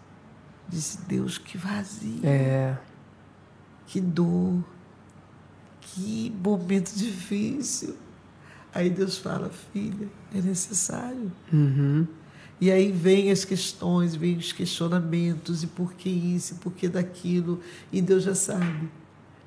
[0.67, 2.19] disse, Deus, que vazio.
[2.23, 2.77] É.
[3.87, 4.61] Que dor.
[5.79, 7.95] Que momento difícil.
[8.73, 11.31] Aí Deus fala, filha, é necessário.
[11.53, 12.05] Uhum.
[12.59, 16.87] E aí vem as questões, vem os questionamentos, e por que isso, e por que
[16.87, 17.59] daquilo,
[17.91, 18.89] e Deus já sabe.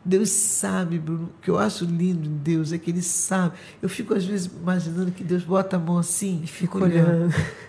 [0.05, 1.25] Deus sabe, Bruno.
[1.39, 3.57] O que eu acho lindo em Deus é que Ele sabe.
[3.83, 7.09] Eu fico, às vezes, imaginando que Deus bota a mão assim e fica olhando.
[7.09, 7.35] olhando.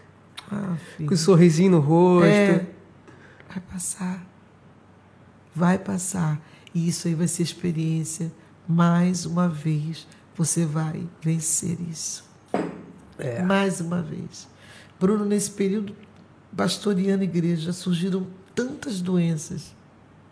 [0.51, 2.25] Ah, Com um sorrisinho no rosto.
[2.25, 2.65] É,
[3.47, 4.25] vai passar.
[5.53, 6.41] Vai passar.
[6.73, 8.31] E isso aí vai ser experiência.
[8.67, 12.27] Mais uma vez, você vai vencer isso.
[13.19, 13.43] É.
[13.43, 14.47] Mais uma vez.
[15.00, 15.95] Bruno, nesse período
[16.56, 19.76] pastoreando a igreja, surgiram tantas doenças,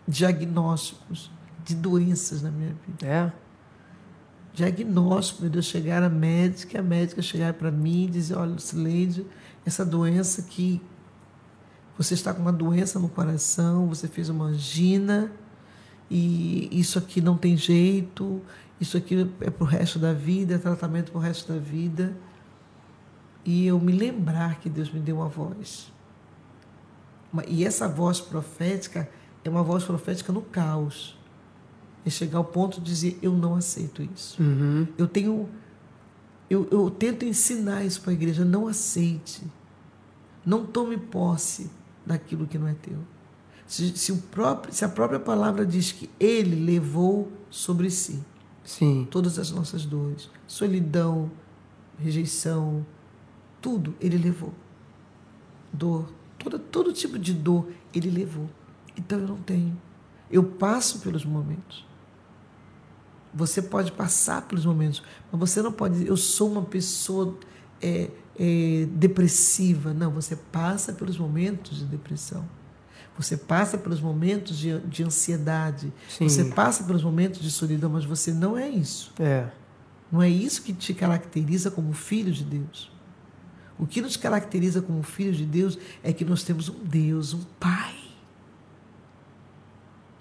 [0.06, 1.30] diagnósticos
[1.64, 3.06] de doenças na minha vida.
[3.06, 3.32] É?
[4.52, 9.24] Diagnóstico, meu Deus, chegar a médica, a médica chegar para mim e dizer, olha, Lucileide,
[9.64, 10.82] essa doença que
[11.96, 15.30] você está com uma doença no coração, você fez uma angina
[16.10, 18.40] e isso aqui não tem jeito,
[18.80, 22.16] isso aqui é para o resto da vida, é tratamento para o resto da vida.
[23.48, 25.90] E eu me lembrar que Deus me deu uma voz.
[27.46, 29.08] E essa voz profética
[29.42, 31.16] é uma voz profética no caos
[32.04, 34.42] é chegar ao ponto de dizer eu não aceito isso.
[34.42, 34.86] Uhum.
[34.98, 35.48] Eu tenho,
[36.50, 39.42] eu, eu tento ensinar isso para a igreja, não aceite,
[40.44, 41.70] não tome posse
[42.04, 42.98] daquilo que não é teu.
[43.66, 48.22] Se, se, o próprio, se a própria palavra diz que Ele levou sobre si
[48.62, 49.08] Sim.
[49.10, 51.30] todas as nossas dores, solidão,
[51.98, 52.84] rejeição,
[53.60, 54.52] tudo Ele levou.
[55.72, 58.48] Dor, todo, todo tipo de dor Ele levou.
[58.96, 59.80] Então eu não tenho.
[60.30, 61.86] Eu passo pelos momentos.
[63.32, 67.36] Você pode passar pelos momentos, mas você não pode dizer, eu sou uma pessoa
[67.80, 69.92] é, é, depressiva.
[69.92, 72.44] Não, você passa pelos momentos de depressão.
[73.18, 75.92] Você passa pelos momentos de, de ansiedade.
[76.08, 76.28] Sim.
[76.28, 79.12] Você passa pelos momentos de solidão, mas você não é isso.
[79.18, 79.48] É.
[80.10, 82.90] Não é isso que te caracteriza como filho de Deus.
[83.78, 87.42] O que nos caracteriza como filho de Deus é que nós temos um Deus, um
[87.60, 87.94] Pai.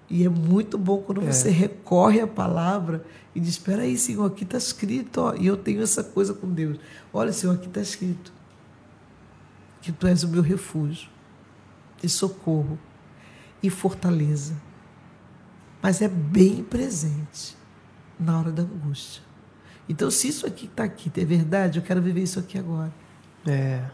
[0.09, 1.31] E é muito bom quando é.
[1.31, 3.03] você recorre à palavra
[3.35, 6.47] e diz: Espera aí, Senhor, aqui está escrito, ó, e eu tenho essa coisa com
[6.49, 6.79] Deus.
[7.11, 8.31] Olha, Senhor, aqui está escrito
[9.81, 11.09] que tu és o meu refúgio
[12.01, 12.77] e socorro
[13.61, 14.55] e fortaleza.
[15.81, 17.55] Mas é bem presente
[18.19, 19.21] na hora da angústia.
[19.89, 22.91] Então, se isso aqui está aqui é verdade, eu quero viver isso aqui agora.
[23.47, 23.89] É.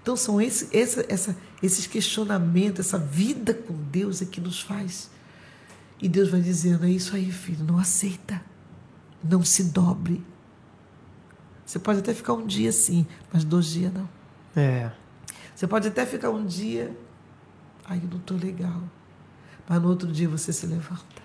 [0.00, 5.10] Então, são esse, essa, essa, esses questionamentos, essa vida com Deus é que nos faz.
[6.00, 8.40] E Deus vai dizendo: é isso aí, filho, não aceita.
[9.22, 10.24] Não se dobre.
[11.66, 14.08] Você pode até ficar um dia assim, mas dois dias não.
[14.56, 14.90] É.
[15.54, 16.96] Você pode até ficar um dia,
[17.84, 18.80] aí não estou legal.
[19.68, 21.22] Mas no outro dia você se levanta.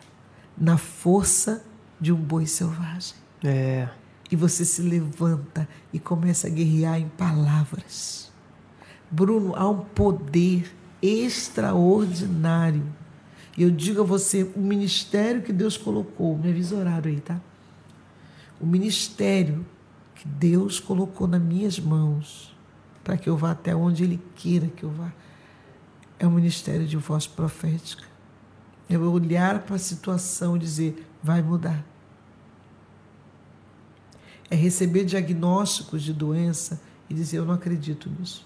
[0.58, 1.64] Na força
[2.02, 3.16] de um boi selvagem.
[3.44, 3.88] É.
[4.32, 8.32] E você se levanta e começa a guerrear em palavras.
[9.12, 12.84] Bruno, há um poder extraordinário.
[13.56, 17.40] E eu digo a você, o ministério que Deus colocou, me avisa horário aí, tá?
[18.60, 19.66] O ministério
[20.16, 22.56] que Deus colocou nas minhas mãos,
[23.04, 25.12] para que eu vá até onde Ele queira que eu vá,
[26.18, 28.04] é o ministério de voz profética.
[28.90, 31.84] Eu olhar para a situação e dizer, vai mudar
[34.54, 36.80] é receber diagnósticos de doença
[37.10, 38.46] e dizer: Eu não acredito nisso.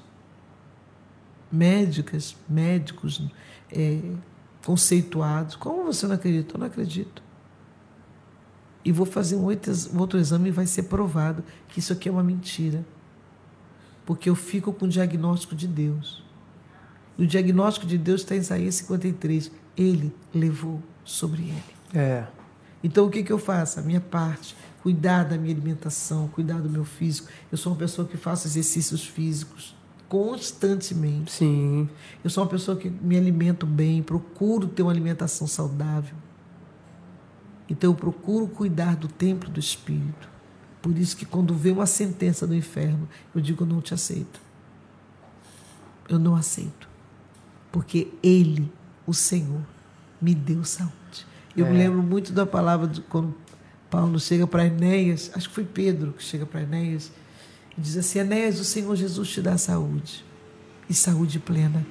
[1.52, 3.22] Médicas, médicos
[3.70, 4.00] é,
[4.66, 6.56] conceituados: Como você não acredita?
[6.56, 7.22] Eu não acredito.
[8.86, 12.24] E vou fazer um outro exame e vai ser provado que isso aqui é uma
[12.24, 12.86] mentira.
[14.06, 16.24] Porque eu fico com o diagnóstico de Deus.
[17.18, 19.52] O diagnóstico de Deus está em Isaías 53.
[19.76, 21.64] Ele levou sobre ele.
[21.94, 22.26] É.
[22.82, 23.82] Então o que, que eu faço?
[23.82, 24.56] A minha parte
[24.88, 27.28] cuidar da minha alimentação, cuidar do meu físico.
[27.52, 29.76] Eu sou uma pessoa que faço exercícios físicos
[30.08, 31.30] constantemente.
[31.30, 31.90] Sim.
[32.24, 36.16] Eu sou uma pessoa que me alimento bem, procuro ter uma alimentação saudável.
[37.68, 40.30] Então eu procuro cuidar do templo do espírito.
[40.82, 44.40] Por isso que quando vem uma sentença do inferno, eu digo eu não te aceito.
[46.08, 46.88] Eu não aceito.
[47.74, 48.72] Porque ele,
[49.06, 49.64] o Senhor,
[50.22, 51.28] me deu saúde.
[51.58, 51.72] Eu é.
[51.72, 53.36] me lembro muito da palavra de, quando
[53.90, 57.12] Paulo chega para Enéas, acho que foi Pedro que chega para Enéas,
[57.78, 60.26] e diz assim: Enéas, o Senhor Jesus te dá saúde,
[60.90, 61.86] e saúde plena.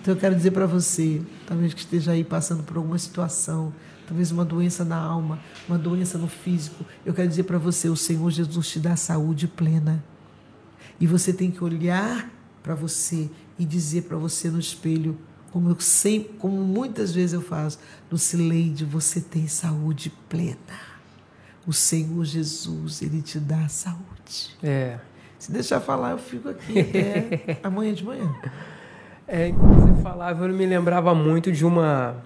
[0.00, 3.72] Então eu quero dizer para você, talvez que esteja aí passando por alguma situação,
[4.06, 7.96] talvez uma doença na alma, uma doença no físico, eu quero dizer para você: o
[7.96, 10.04] Senhor Jesus te dá saúde plena.
[10.98, 12.30] E você tem que olhar
[12.62, 15.18] para você e dizer para você no espelho,
[15.52, 17.78] como eu sempre, como muitas vezes eu faço,
[18.10, 20.91] Lucileide, você tem saúde plena
[21.66, 24.56] o Senhor Jesus, Ele te dá saúde.
[24.62, 24.98] É.
[25.38, 28.32] Se deixar falar, eu fico aqui até amanhã de manhã.
[29.26, 32.16] É, enquanto você falava, eu me lembrava muito de uma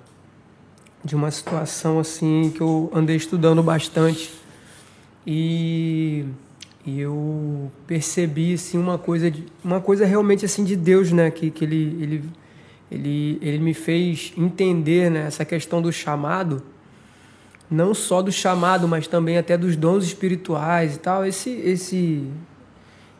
[1.04, 4.34] de uma situação assim que eu andei estudando bastante
[5.24, 6.24] e,
[6.84, 11.50] e eu percebi assim uma coisa de, uma coisa realmente assim de Deus, né, que,
[11.50, 12.24] que ele, ele
[12.90, 16.62] ele ele me fez entender, né, essa questão do chamado
[17.70, 21.24] não só do chamado, mas também até dos dons espirituais e tal.
[21.24, 22.24] Esse esse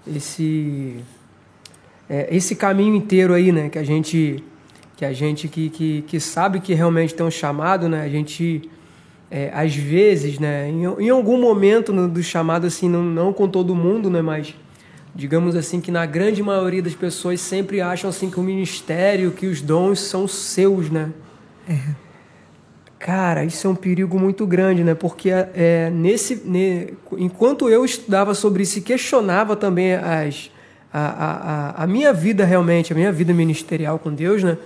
[0.07, 0.97] esse
[2.09, 4.42] é, esse caminho inteiro aí, né, que a gente
[4.97, 8.70] que a gente que, que, que sabe que realmente tem um chamado, né, a gente
[9.30, 13.49] é, às vezes, né, em, em algum momento no, do chamado assim, não, não com
[13.49, 14.55] todo mundo, né, mas
[15.14, 19.47] digamos assim que na grande maioria das pessoas sempre acham assim que o ministério, que
[19.47, 21.11] os dons são seus, né?
[21.68, 22.06] É.
[22.99, 24.94] Cara, isso é um perigo muito grande, né?
[24.94, 30.51] Porque é, nesse, ne, enquanto eu estudava sobre isso e questionava também as,
[30.92, 34.57] a, a, a, minha vida realmente, a minha vida ministerial com Deus, né?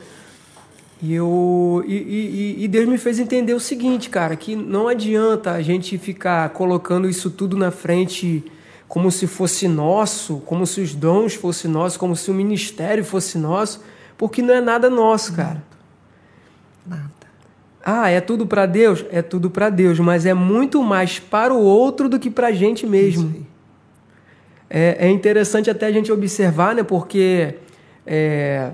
[1.02, 5.52] E, eu, e, e, e, Deus me fez entender o seguinte, cara, que não adianta
[5.52, 8.44] a gente ficar colocando isso tudo na frente
[8.86, 13.38] como se fosse nosso, como se os dons fossem nossos, como se o ministério fosse
[13.38, 13.82] nosso,
[14.18, 15.62] porque não é nada nosso, cara.
[16.86, 17.19] Nada.
[17.84, 19.04] Ah, é tudo para Deus?
[19.10, 22.52] É tudo para Deus, mas é muito mais para o outro do que para a
[22.52, 23.46] gente mesmo.
[24.68, 26.82] É, é, interessante até a gente observar, né?
[26.82, 27.54] Porque
[28.06, 28.70] é,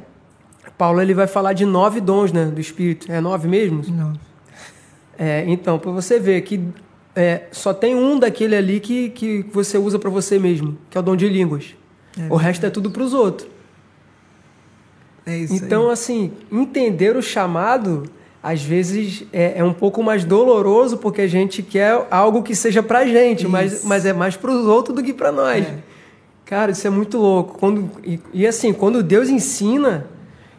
[0.76, 3.11] Paulo ele vai falar de nove dons né, do Espírito.
[3.11, 3.82] É nove mesmo?
[3.88, 4.12] Não.
[5.18, 6.61] É, então, para você ver que
[7.14, 11.00] é, só tem um daquele ali que, que você usa para você mesmo, que é
[11.00, 11.74] o dom de línguas.
[12.18, 13.48] É o resto é tudo para os outros.
[15.24, 15.92] É isso então, aí.
[15.92, 18.04] assim, entender o chamado
[18.47, 22.80] às vezes é, é, um pouco mais doloroso porque a gente quer algo que seja
[22.80, 25.66] pra gente, mas, mas é mais pros outros do que pra nós.
[25.66, 25.78] É.
[26.44, 27.59] Cara, isso é muito louco.
[27.59, 30.07] Quando, e, e assim, quando Deus ensina,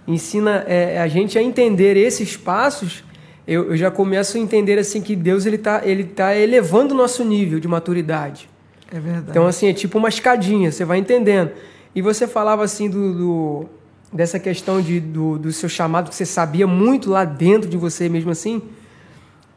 [0.06, 3.06] ensina é, a gente a entender esses passos,
[3.48, 6.98] eu, eu já começo a entender assim que Deus ele tá, ele tá elevando o
[6.98, 8.50] nosso nível de maturidade.
[8.92, 9.30] É verdade.
[9.30, 11.52] Então, assim, é tipo uma escadinha, você vai entendendo.
[11.96, 13.70] E você falava assim do, do
[14.12, 18.08] dessa questão de, do, do seu chamado, que você sabia muito lá dentro de você
[18.08, 18.62] mesmo assim.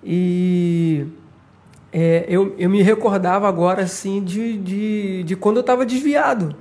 [0.03, 1.07] E
[1.93, 6.57] é, eu, eu me recordava agora assim de, de, de quando eu estava desviado.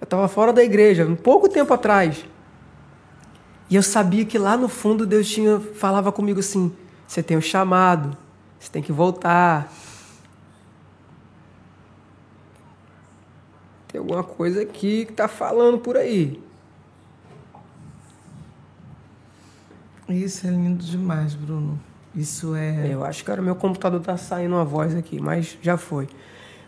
[0.00, 2.24] Eu estava fora da igreja, um pouco tempo atrás.
[3.70, 6.72] E eu sabia que lá no fundo Deus tinha falava comigo assim:
[7.06, 8.16] você tem um chamado,
[8.58, 9.72] você tem que voltar.
[13.88, 16.40] Tem alguma coisa aqui que está falando por aí.
[20.08, 21.78] Isso é lindo demais, Bruno.
[22.14, 22.88] Isso é.
[22.90, 26.08] Eu acho que era meu computador tá saindo uma voz aqui, mas já foi.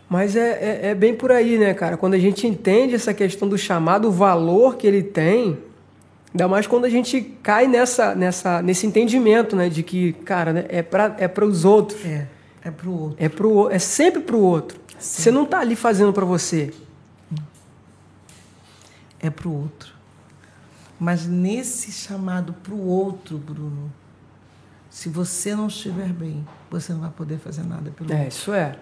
[0.07, 1.97] Mas é, é, é, bem por aí, né, cara?
[1.97, 5.57] Quando a gente entende essa questão do chamado, o valor que ele tem,
[6.33, 9.69] ainda mais quando a gente cai nessa, nessa, nesse entendimento, né?
[9.69, 12.05] De que, cara, né, é para é os outros.
[12.05, 12.27] É,
[12.63, 13.15] é pro outro.
[13.17, 14.79] É, pro, é sempre pro outro.
[14.99, 15.23] Sim.
[15.23, 16.71] Você não tá ali fazendo para você.
[19.19, 20.00] É pro outro.
[21.03, 23.91] Mas nesse chamado pro outro, Bruno,
[24.87, 28.27] se você não estiver bem, você não vai poder fazer nada pelo É, outro.
[28.29, 28.77] isso é.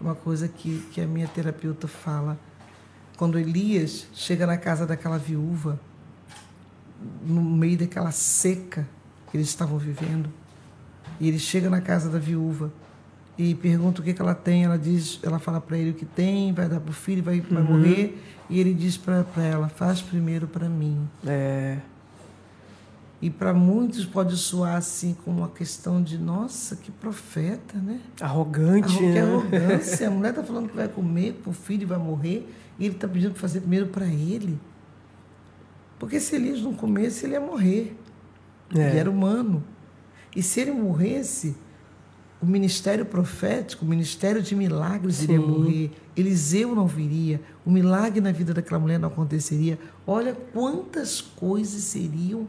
[0.00, 2.36] Uma coisa que, que a minha terapeuta fala.
[3.16, 5.78] Quando Elias chega na casa daquela viúva,
[7.24, 8.84] no meio daquela seca
[9.30, 10.28] que eles estavam vivendo,
[11.20, 12.72] e ele chega na casa da viúva
[13.38, 16.04] e pergunta o que, que ela tem, ela diz, ela fala para ele o que
[16.04, 17.68] tem, vai dar para o filho, vai, vai Uhum.
[17.78, 21.08] morrer, e ele diz para ela, faz primeiro para mim.
[21.26, 21.78] É.
[23.22, 28.00] E para muitos pode soar assim como uma questão de, nossa, que profeta, né?
[28.20, 29.22] Arrogante, Que né?
[29.22, 30.08] arrogância.
[30.08, 32.46] A mulher está falando que vai comer para o filho vai morrer,
[32.78, 34.58] e ele está pedindo para fazer primeiro para ele.
[35.98, 37.96] Porque se Elias não comesse, ele ia morrer.
[38.74, 38.90] É.
[38.90, 39.64] Ele era humano.
[40.36, 41.56] E se ele morresse,
[42.44, 45.46] o ministério profético, o ministério de milagres iria Sim.
[45.46, 45.90] morrer.
[46.14, 47.40] Eliseu não viria.
[47.64, 49.78] O milagre na vida daquela mulher não aconteceria.
[50.06, 52.46] Olha quantas coisas seriam,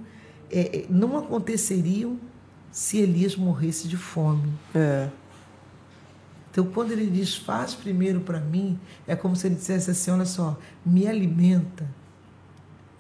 [0.52, 2.20] é, é, não aconteceriam
[2.70, 4.52] se Elias morresse de fome.
[4.74, 5.08] É.
[6.52, 8.78] Então, quando ele diz, faz primeiro para mim,
[9.08, 11.88] é como se ele dissesse assim: olha só, me alimenta.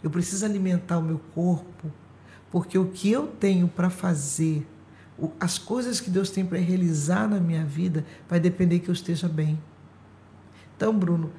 [0.02, 1.92] Eu preciso alimentar o meu corpo,
[2.50, 4.66] porque o que eu tenho para fazer,
[5.40, 9.28] as coisas que Deus tem para realizar na minha vida, vai depender que eu esteja
[9.28, 9.58] bem.
[10.76, 11.32] Então, Bruno,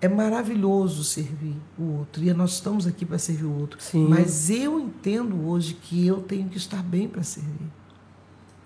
[0.00, 3.80] é maravilhoso servir o outro, e nós estamos aqui para servir o outro.
[3.82, 4.06] Sim.
[4.08, 7.66] Mas eu entendo hoje que eu tenho que estar bem para servir.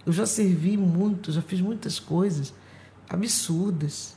[0.05, 2.53] Eu já servi muito, já fiz muitas coisas
[3.09, 4.15] absurdas,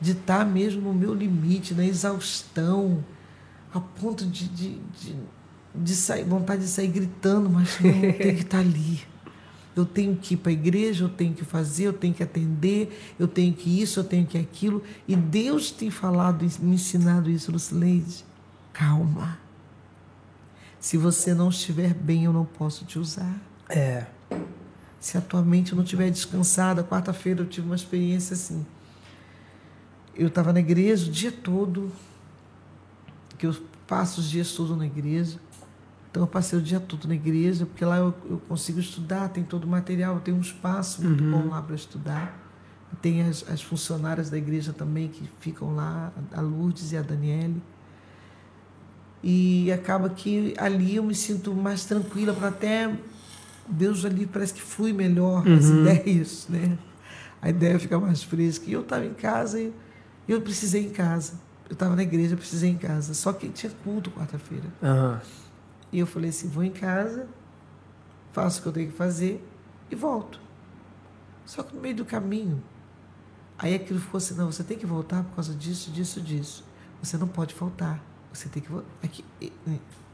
[0.00, 3.04] de estar mesmo no meu limite, na exaustão,
[3.72, 5.16] a ponto de, de, de,
[5.74, 9.00] de sair, vontade de sair gritando, mas não, tenho que estar ali.
[9.78, 13.14] Eu tenho que ir para a igreja, eu tenho que fazer, eu tenho que atender,
[13.16, 14.82] eu tenho que isso, eu tenho que aquilo.
[15.06, 18.24] E Deus tem falado, me ensinado isso, Lucileide.
[18.72, 19.38] Calma.
[20.80, 23.40] Se você não estiver bem, eu não posso te usar.
[23.68, 24.06] É.
[24.98, 28.66] Se a tua mente não estiver descansada, quarta-feira eu tive uma experiência assim.
[30.12, 31.92] Eu estava na igreja o dia todo,
[33.38, 33.54] que eu
[33.86, 35.38] passo os dias todos na igreja.
[36.10, 39.44] Então eu passei o dia todo na igreja, porque lá eu, eu consigo estudar, tem
[39.44, 41.30] todo o material, tenho um espaço muito Uhum.
[41.30, 42.44] bom lá para estudar.
[43.02, 47.62] Tem as, as funcionárias da igreja também que ficam lá, a Lourdes e a Daniele.
[49.22, 52.90] E acaba que ali eu me sinto mais tranquila para até
[53.68, 55.80] Deus ali parece que flui melhor as Uhum.
[55.80, 56.78] ideias, né?
[57.42, 58.64] A ideia fica mais fresca.
[58.68, 59.72] E eu estava em casa e
[60.26, 61.34] eu precisei em casa.
[61.68, 63.12] Eu estava na igreja, precisei em casa.
[63.12, 64.64] Só que tinha culto quarta-feira.
[64.82, 65.20] Aham.
[65.92, 67.26] E eu falei assim: vou em casa,
[68.32, 69.44] faço o que eu tenho que fazer
[69.90, 70.40] e volto.
[71.46, 72.62] Só que no meio do caminho,
[73.58, 76.64] aí aquilo ficou assim: não, você tem que voltar por causa disso, disso, disso.
[77.02, 78.02] Você não pode faltar.
[78.32, 78.88] Você tem que voltar.
[79.02, 79.52] Aqui, e-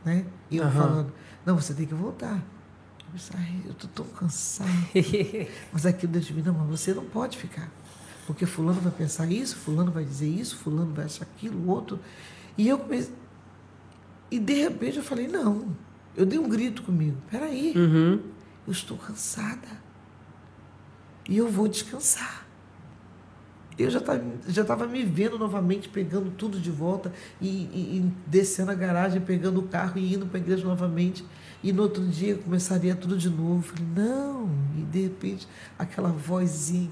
[0.04, 0.24] né?
[0.50, 0.72] E eu Aham.
[0.72, 1.12] falando:
[1.44, 2.36] não, você tem que voltar.
[2.36, 4.68] Eu pensei, ai, eu tô tão cansado.
[5.72, 7.70] Mas aquilo Deus me não, mas você não pode ficar.
[8.26, 11.98] Porque fulano vai pensar isso, fulano vai dizer isso, fulano vai achar aquilo, o outro.
[12.56, 13.14] E eu comecei.
[14.34, 15.76] E de repente eu falei, não.
[16.16, 17.16] Eu dei um grito comigo.
[17.30, 18.20] Peraí, Uhum.
[18.66, 19.68] eu estou cansada.
[21.28, 22.44] E eu vou descansar.
[23.78, 28.12] Eu já estava já tava me vendo novamente, pegando tudo de volta e, e- e
[28.26, 31.24] descendo a garagem, pegando o carro e indo para a igreja novamente.
[31.62, 33.62] E no outro dia começaria tudo de novo.
[33.62, 34.50] Falei, não.
[34.76, 35.46] E de repente
[35.78, 36.90] aquela vozinha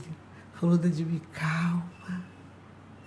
[0.54, 2.24] falou dentro de mim, calma,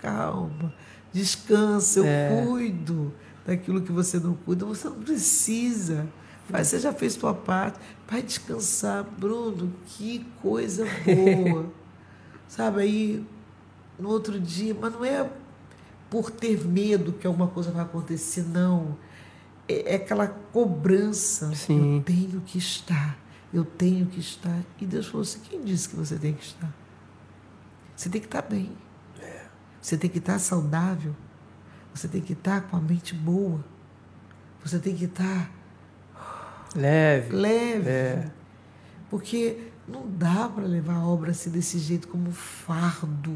[0.00, 0.74] calma,
[1.12, 2.44] descansa, eu É.
[2.46, 3.12] cuido
[3.46, 4.66] daquilo que você não cuida.
[4.66, 6.06] Você não precisa
[6.50, 7.78] Pai, você já fez sua parte.
[8.08, 9.72] Vai descansar, Bruno.
[9.86, 11.72] Que coisa boa.
[12.48, 13.26] Sabe, aí
[13.98, 15.28] no outro dia, mas não é
[16.08, 18.96] por ter medo que alguma coisa vai acontecer, não.
[19.68, 21.52] É, é aquela cobrança.
[21.54, 21.96] Sim.
[21.96, 23.18] Eu tenho que estar.
[23.52, 24.60] Eu tenho que estar.
[24.80, 26.72] E Deus falou assim: quem disse que você tem que estar?
[27.96, 28.70] Você tem que estar bem.
[29.80, 31.14] Você tem que estar saudável.
[31.96, 33.64] Você tem que estar com a mente boa.
[34.62, 35.50] Você tem que estar
[36.74, 37.34] Leve.
[37.34, 37.88] leve.
[37.88, 38.30] É.
[39.08, 43.34] Porque não dá para levar a obra assim desse jeito como um fardo.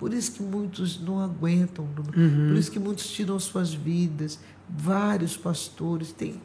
[0.00, 2.48] Por isso que muitos não aguentam, Bruno.
[2.48, 4.40] por isso que muitos tiram suas vidas.
[4.68, 6.40] Vários pastores, tem,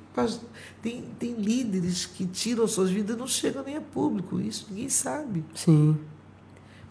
[0.81, 4.39] tem, tem líderes que tiram suas vidas e não chegam nem a público.
[4.39, 5.43] Isso ninguém sabe.
[5.55, 5.97] Sim.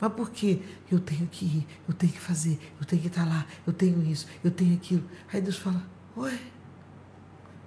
[0.00, 0.60] Mas por quê?
[0.90, 4.02] Eu tenho que ir, eu tenho que fazer, eu tenho que estar lá, eu tenho
[4.04, 5.04] isso, eu tenho aquilo.
[5.32, 5.82] Aí Deus fala,
[6.16, 6.38] ué,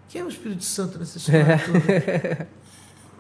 [0.08, 2.48] quem é o Espírito Santo nessa história toda?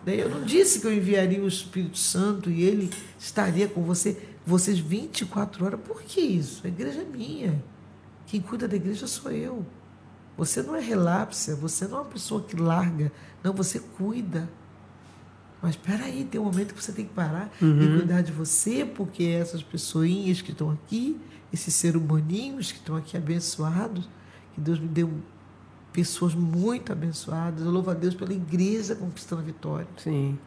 [0.08, 2.90] Daí Eu não disse que eu enviaria o Espírito Santo e ele
[3.20, 5.80] estaria com você, vocês 24 horas.
[5.82, 6.66] Por que isso?
[6.66, 7.62] A igreja é minha.
[8.26, 9.66] Quem cuida da igreja sou eu.
[10.38, 13.12] Você não é relapsa, você não é uma pessoa que larga.
[13.44, 14.48] Não, você cuida.
[15.62, 18.86] Mas espera aí, tem um momento que você tem que parar e cuidar de você,
[18.86, 21.20] porque essas pessoinhas que estão aqui,
[21.52, 24.08] esses seres humaninhos que estão aqui abençoados,
[24.54, 25.12] que Deus me deu
[25.92, 27.66] pessoas muito abençoadas.
[27.66, 29.88] Eu louvo a Deus pela igreja conquistando a vitória.
[29.98, 30.38] Sim.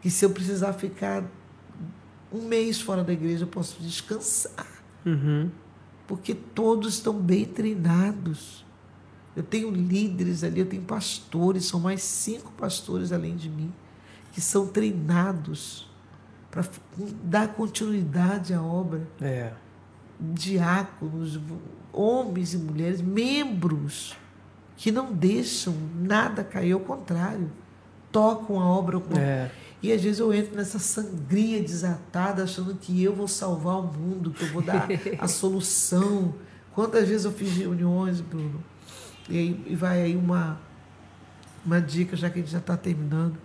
[0.00, 1.24] Que se eu precisar ficar
[2.32, 4.66] um mês fora da igreja, eu posso descansar,
[5.04, 5.50] Uhum.
[6.06, 8.64] porque todos estão bem treinados.
[9.34, 13.72] Eu tenho líderes ali, eu tenho pastores, são mais cinco pastores além de mim,
[14.32, 15.88] que são treinados
[16.50, 16.64] para
[17.22, 19.06] dar continuidade à obra.
[19.20, 19.52] É.
[20.18, 21.40] Diáconos,
[21.92, 24.16] homens e mulheres, membros
[24.76, 27.50] que não deixam nada cair, ao contrário,
[28.10, 29.50] tocam a obra com É.
[29.82, 34.30] e às vezes eu entro nessa sangria desatada, achando que eu vou salvar o mundo,
[34.30, 36.34] que eu vou dar a solução.
[36.74, 38.62] Quantas vezes eu fiz reuniões, Bruno?
[39.28, 40.58] E, aí, e vai aí uma,
[41.64, 43.36] uma dica, já que a gente já está terminando.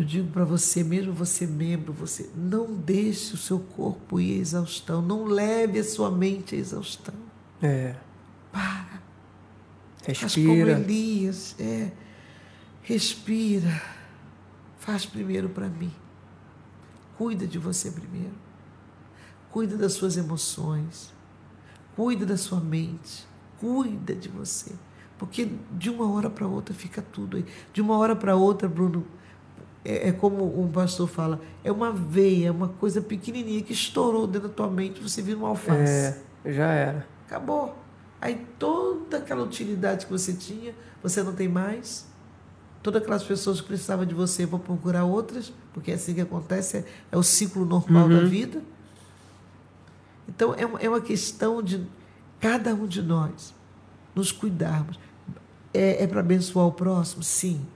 [0.00, 4.40] Eu digo para você, mesmo você membro, você não deixe o seu corpo ir à
[4.40, 7.14] exaustão, não leve a sua mente à exaustão.
[7.60, 7.94] É.
[8.50, 9.02] Para.
[10.02, 10.70] Faz como Respira.
[10.72, 11.92] Elias, é,
[12.80, 13.82] respira,
[14.78, 15.92] faz primeiro para mim.
[17.18, 18.32] Cuida de você primeiro.
[19.50, 21.12] Cuida das suas emoções.
[21.94, 23.28] Cuida da sua mente.
[23.58, 24.72] Cuida de você.
[25.18, 27.44] Porque de uma hora para outra fica tudo aí.
[27.74, 29.04] De uma hora para outra, Bruno,
[29.84, 34.26] é, é como um pastor fala, é uma veia, é uma coisa pequenininha que estourou
[34.26, 36.18] dentro da tua mente, você vira um alface.
[36.44, 36.52] É.
[36.52, 37.06] Já era.
[37.26, 37.76] Acabou.
[38.20, 42.06] Aí toda aquela utilidade que você tinha, você não tem mais.
[42.82, 46.78] Todas aquelas pessoas que precisavam de você vão procurar outras, porque é assim que acontece,
[46.78, 48.62] é, é o ciclo normal da vida.
[50.28, 51.86] Então é uma, é uma questão de
[52.38, 53.54] cada um de nós
[54.14, 54.98] nos cuidarmos.
[55.72, 57.22] É, é para abençoar o próximo?
[57.22, 57.66] Sim.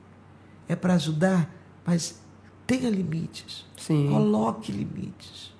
[0.68, 1.53] É para ajudar?
[1.87, 2.20] Mas
[2.66, 3.64] tenha limites.
[3.76, 4.09] Sim.
[4.09, 5.53] Coloque limites.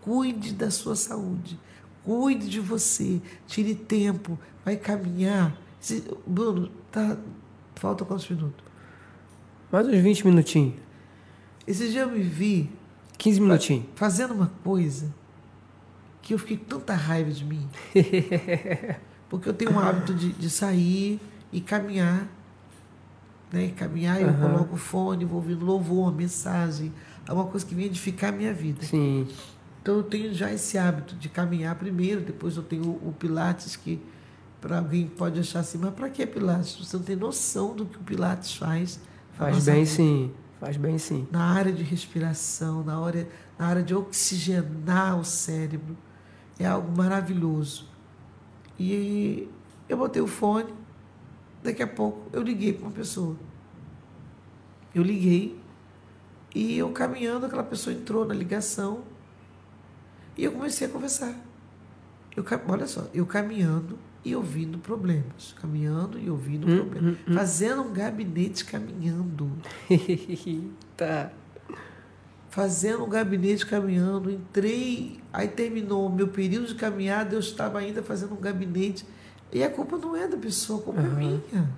[0.00, 1.58] Cuide da sua saúde.
[2.04, 3.20] Cuide de você.
[3.46, 4.38] Tire tempo.
[4.64, 5.56] Vai caminhar.
[5.80, 7.16] Se- Bruno, tá,
[7.74, 8.64] falta quantos minutos?
[9.72, 10.74] Mais uns 20 minutinhos.
[11.66, 12.70] Esse dia eu me vi
[13.18, 13.86] 15 minutinhos.
[13.96, 15.12] fazendo uma coisa
[16.22, 17.68] que eu fiquei com tanta raiva de mim.
[19.28, 21.20] Porque eu tenho um hábito de, de sair
[21.52, 22.28] e caminhar.
[23.52, 23.68] Né?
[23.76, 24.40] Caminhar, eu Aham.
[24.40, 26.92] coloco o fone, vou ouvindo louvor, uma mensagem,
[27.28, 28.84] alguma coisa que vem edificar a minha vida.
[28.84, 29.26] Sim.
[29.82, 33.76] Então eu tenho já esse hábito de caminhar primeiro, depois eu tenho o, o Pilates,
[33.76, 34.02] que
[34.60, 36.74] para alguém pode achar assim, mas para que Pilates?
[36.76, 38.98] Você não tem noção do que o Pilates faz.
[39.32, 39.86] Faz bem vida.
[39.86, 40.32] sim.
[40.58, 41.28] Faz bem sim.
[41.30, 43.28] Na área de respiração, na, hora,
[43.58, 45.96] na área de oxigenar o cérebro.
[46.58, 47.86] É algo maravilhoso.
[48.78, 49.48] E
[49.88, 50.72] eu botei o fone,
[51.66, 53.36] daqui a pouco eu liguei para uma pessoa.
[54.94, 55.58] Eu liguei
[56.54, 59.02] e eu caminhando, aquela pessoa entrou na ligação
[60.36, 61.34] e eu comecei a conversar.
[62.34, 65.54] Eu, olha só, eu caminhando e ouvindo problemas.
[65.60, 67.18] Caminhando e ouvindo Hum, problemas.
[67.34, 69.50] Fazendo um gabinete caminhando.
[70.96, 71.30] tá.
[72.50, 78.02] fazendo um gabinete caminhando, entrei, aí terminou o meu período de caminhada, eu estava ainda
[78.02, 79.04] fazendo um gabinete.
[79.52, 81.16] E a culpa não é da pessoa, a culpa é Aham.
[81.16, 81.70] minha.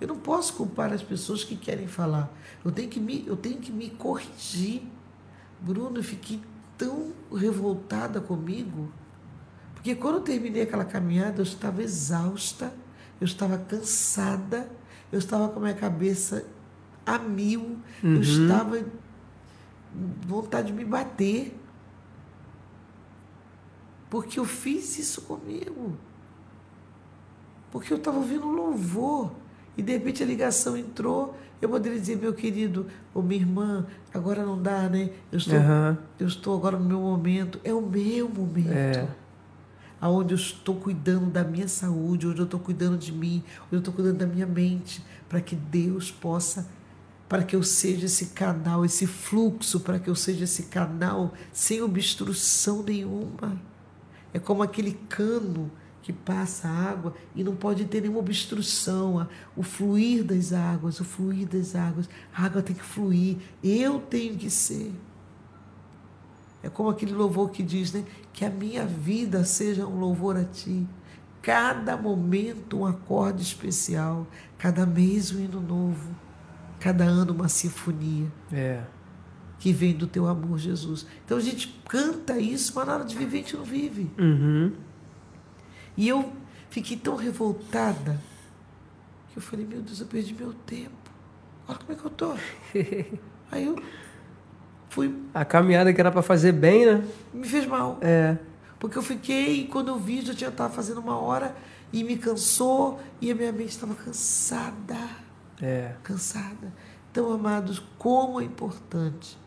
[0.00, 2.28] Eu não posso culpar as pessoas que querem falar.
[2.64, 4.82] Eu tenho que me, eu tenho que me corrigir.
[5.60, 6.40] Bruno, eu fiquei
[6.76, 8.90] tão revoltada comigo,
[9.74, 12.72] porque quando eu terminei aquela caminhada, eu estava exausta,
[13.20, 14.68] eu estava cansada,
[15.12, 16.44] eu estava com a minha cabeça
[17.04, 18.14] a mil, uhum.
[18.14, 18.84] eu estava
[20.26, 21.58] vontade de me bater.
[24.08, 25.96] Porque eu fiz isso comigo.
[27.72, 29.32] Porque eu estava ouvindo louvor.
[29.76, 31.36] E de repente a ligação entrou.
[31.60, 35.10] Eu poderia dizer, meu querido, ou minha irmã, agora não dá, né?
[35.32, 35.96] Eu estou, uhum.
[36.20, 37.58] eu estou agora no meu momento.
[37.64, 38.70] É o meu momento.
[38.70, 39.08] É.
[40.00, 43.78] Onde eu estou cuidando da minha saúde, onde eu estou cuidando de mim, onde eu
[43.78, 46.68] estou cuidando da minha mente, para que Deus possa
[47.32, 51.80] para que eu seja esse canal, esse fluxo, para que eu seja esse canal sem
[51.80, 53.58] obstrução nenhuma.
[54.34, 55.70] É como aquele cano
[56.02, 59.26] que passa água e não pode ter nenhuma obstrução.
[59.56, 62.08] O fluir das águas, o fluir das águas.
[62.34, 63.38] A água tem que fluir.
[63.62, 64.92] Eu tenho que ser.
[66.62, 68.04] É como aquele louvor que diz, né?
[68.32, 70.86] Que a minha vida seja um louvor a ti.
[71.40, 74.26] Cada momento um acorde especial.
[74.58, 76.22] Cada mês um hino novo
[76.82, 78.26] cada ano uma sinfonia.
[78.52, 78.82] É.
[79.60, 81.06] Que vem do teu amor, Jesus.
[81.24, 84.10] Então a gente canta isso, mas na hora de viver a gente não vive.
[84.18, 84.72] Uhum.
[85.96, 86.32] E eu
[86.70, 88.20] fiquei tão revoltada
[89.32, 90.90] que eu falei, meu Deus, eu perdi meu tempo.
[91.66, 92.34] Olha como é que eu tô.
[93.50, 93.82] Aí eu
[94.88, 95.14] fui.
[95.32, 97.04] A caminhada que era para fazer bem, né?
[97.32, 97.98] Me fez mal.
[98.00, 98.36] É.
[98.78, 101.54] Porque eu fiquei, quando eu vi, já tinha estava fazendo uma hora
[101.92, 104.98] e me cansou e a minha mente estava cansada.
[105.60, 105.94] É.
[106.02, 106.72] Cansada.
[107.10, 109.38] Então, amados, como é importante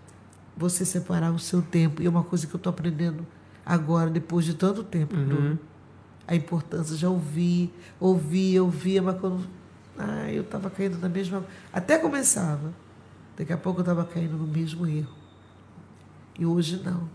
[0.56, 2.02] você separar o seu tempo.
[2.02, 3.26] E é uma coisa que eu estou aprendendo
[3.66, 5.16] agora, depois de tanto tempo.
[5.16, 5.58] Uhum.
[6.28, 9.47] A importância de ouvir, ouvir, ouvir, mas quando.
[9.97, 11.45] Ah, eu estava caindo na mesma.
[11.71, 12.73] Até começava.
[13.38, 15.13] Daqui a pouco eu estava caindo no mesmo erro.
[16.38, 17.09] E hoje não.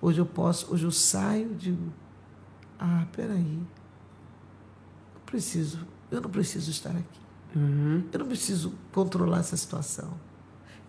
[0.00, 1.92] Hoje eu posso, hoje eu saio e digo,
[2.78, 3.58] ah, peraí.
[5.14, 7.20] Não preciso, eu não preciso estar aqui.
[7.54, 8.04] Uhum.
[8.12, 10.10] Eu não preciso controlar essa situação.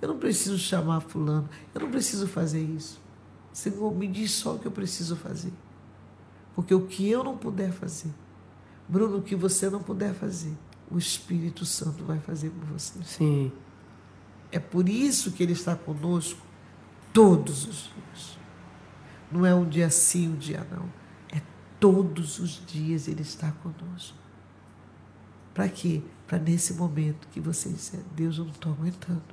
[0.02, 1.50] Eu não preciso chamar fulano.
[1.74, 3.00] Eu não preciso fazer isso.
[3.54, 5.52] Senhor, me diz só o que eu preciso fazer.
[6.56, 8.12] Porque o que eu não puder fazer,
[8.88, 10.54] Bruno, o que você não puder fazer,
[10.90, 13.02] o Espírito Santo vai fazer por você.
[13.04, 13.52] Sim.
[14.52, 16.42] É por isso que ele está conosco
[17.14, 18.38] todos os dias.
[19.32, 20.90] Não é um dia sim, um dia não.
[21.32, 21.42] É
[21.80, 24.18] todos os dias ele está conosco.
[25.54, 26.02] Para quê?
[26.28, 29.24] Para nesse momento que você disser, Deus, eu não estou aguentando.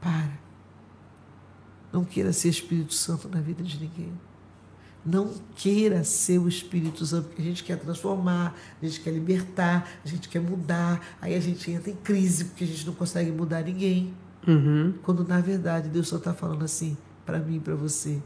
[0.00, 0.38] Para.
[1.92, 4.12] Não queira ser Espírito Santo na vida de ninguém.
[5.04, 9.86] Não queira ser o Espírito Santo, porque a gente quer transformar, a gente quer libertar,
[10.02, 13.30] a gente quer mudar, aí a gente entra em crise porque a gente não consegue
[13.30, 14.14] mudar ninguém.
[14.46, 14.94] Uhum.
[15.02, 16.96] Quando na verdade Deus só está falando assim
[17.26, 18.22] para mim e para você: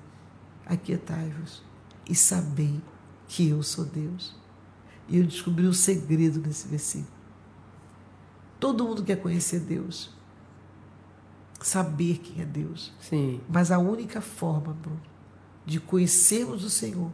[0.67, 1.63] aquietai-vos
[2.09, 2.81] e sabei
[3.27, 4.37] que eu sou Deus.
[5.09, 7.17] E eu descobri o segredo nesse versículo.
[8.61, 10.11] Todo mundo quer conhecer Deus,
[11.61, 12.93] saber quem é Deus.
[13.01, 13.41] Sim.
[13.49, 15.01] Mas a única forma, Bruno,
[15.69, 17.13] de conhecermos o Senhor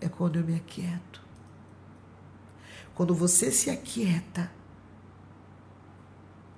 [0.00, 1.20] é quando eu me aquieto.
[2.94, 4.50] Quando você se aquieta.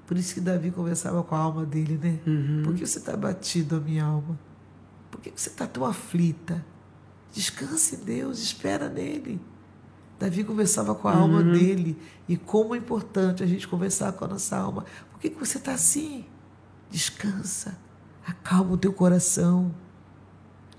[0.06, 2.20] Por isso que Davi conversava com a alma dele, né?
[2.26, 2.62] Uhum.
[2.64, 4.38] Por que você está batido, a minha alma?
[5.10, 6.64] Por que você está tão aflita?
[7.32, 9.40] Descanse em Deus, espera nele.
[10.18, 11.22] Davi conversava com a uhum.
[11.22, 11.96] alma dele.
[12.28, 14.84] E como é importante a gente conversar com a nossa alma.
[15.10, 16.26] Por que, que você está assim?
[16.90, 17.78] Descansa.
[18.26, 19.74] Acalma o teu coração.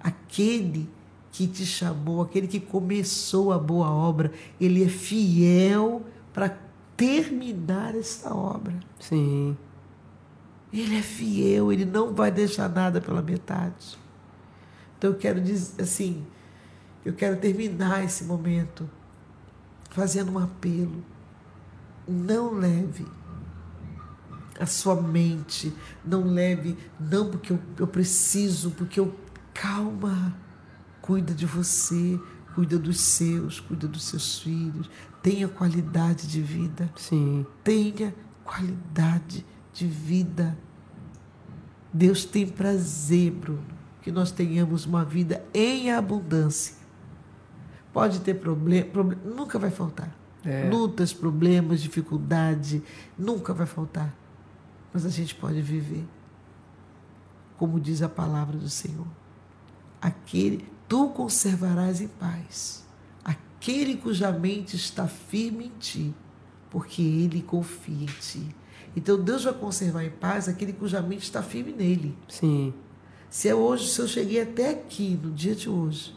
[0.02, 0.90] Aquele
[1.32, 6.03] que te chamou, aquele que começou a boa obra, ele é fiel
[6.34, 6.57] para
[6.95, 8.80] terminar essa obra.
[8.99, 9.56] Sim.
[10.72, 13.98] Ele é fiel, ele não vai deixar nada pela metade.
[14.98, 16.26] Então eu quero dizer assim,
[17.06, 18.90] eu quero terminar esse momento
[19.90, 21.03] fazendo um apelo.
[22.07, 23.06] Não leve
[24.60, 29.15] a sua mente, não leve, não porque eu, eu preciso, porque eu.
[29.60, 30.34] Calma,
[31.02, 32.18] cuida de você,
[32.56, 34.90] cuida dos seus, cuida dos seus filhos,
[35.22, 36.90] tenha qualidade de vida.
[36.95, 37.45] Sim.
[37.61, 38.15] Tenha
[38.45, 40.57] qualidade de vida.
[41.91, 43.65] Deus tem prazer, Bruno,
[44.02, 46.76] que nós tenhamos uma vida em abundância.
[47.91, 50.15] Pode ter problema, problema nunca vai faltar.
[50.45, 50.69] É.
[50.69, 52.81] Lutas, problemas, dificuldade,
[53.18, 54.15] nunca vai faltar.
[54.94, 56.07] Mas a gente pode viver,
[57.57, 59.19] como diz a palavra do Senhor.
[60.02, 62.80] Aquele, tu conservarás em paz
[63.60, 66.16] aquele cuja mente está firme em ti,
[66.70, 68.56] porque ele confia em ti.
[68.96, 72.18] Então Deus vai conservar em paz aquele cuja mente está firme nele.
[72.30, 72.74] Sim.
[73.30, 76.16] Se é hoje, se eu cheguei até aqui no dia de hoje,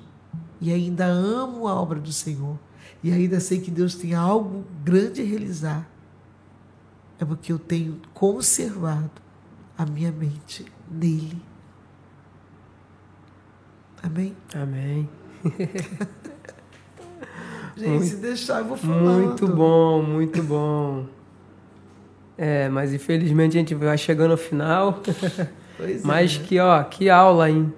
[0.61, 2.59] e ainda amo a obra do Senhor,
[3.03, 5.91] e ainda sei que Deus tem algo grande a realizar,
[7.19, 9.11] é porque eu tenho conservado
[9.77, 11.43] a minha mente nele.
[14.03, 14.35] Amém?
[14.55, 15.09] Amém.
[17.77, 19.23] Gente, muito, se deixar, eu vou falando.
[19.23, 21.07] Muito bom, muito bom.
[22.37, 25.01] É, mas infelizmente a gente vai chegando ao final.
[25.74, 26.47] Pois mas é.
[26.47, 27.73] que, ó, que aula, hein?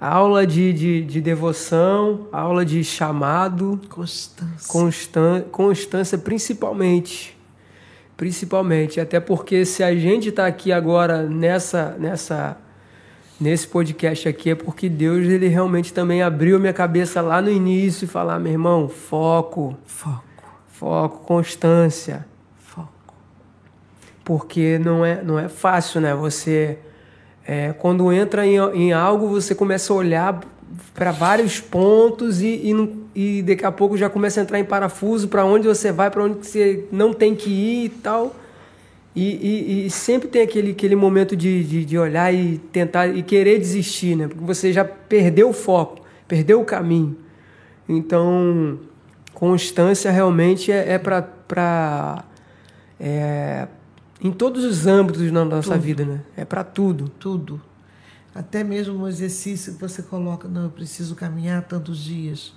[0.00, 3.80] Aula de, de, de devoção, aula de chamado.
[3.88, 4.68] Constância.
[4.68, 7.38] Constan, constância, principalmente.
[8.16, 9.00] Principalmente.
[9.00, 12.58] Até porque se a gente está aqui agora nessa, nessa
[13.40, 18.04] nesse podcast aqui é porque Deus ele realmente também abriu minha cabeça lá no início
[18.04, 20.24] e falar, meu irmão, foco, foco,
[20.68, 22.26] foco, constância,
[22.58, 23.14] foco.
[24.24, 26.14] Porque não é não é fácil, né?
[26.14, 26.78] Você
[27.46, 30.40] é, quando entra em, em algo você começa a olhar
[30.94, 35.28] para vários pontos e, e, e, daqui a pouco já começa a entrar em parafuso
[35.28, 38.34] para onde você vai, para onde você não tem que ir e tal.
[39.14, 43.22] E, e, e, sempre tem aquele, aquele momento de, de, de, olhar e tentar e
[43.22, 44.26] querer desistir, né?
[44.26, 47.16] Porque você já perdeu o foco, perdeu o caminho.
[47.88, 48.80] Então,
[49.32, 52.24] constância realmente é, é para.
[52.98, 53.68] É,
[54.20, 55.80] em todos os âmbitos da nossa tudo.
[55.80, 56.20] vida, né?
[56.36, 57.08] É para tudo.
[57.08, 57.60] Tudo.
[58.34, 62.52] Até mesmo no exercício que você coloca, não, eu preciso caminhar tantos dias.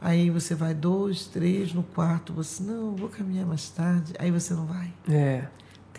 [0.00, 4.14] Aí você vai dois, três, no quarto, você, não, vou caminhar mais tarde.
[4.18, 4.90] Aí você não vai.
[5.06, 5.44] É.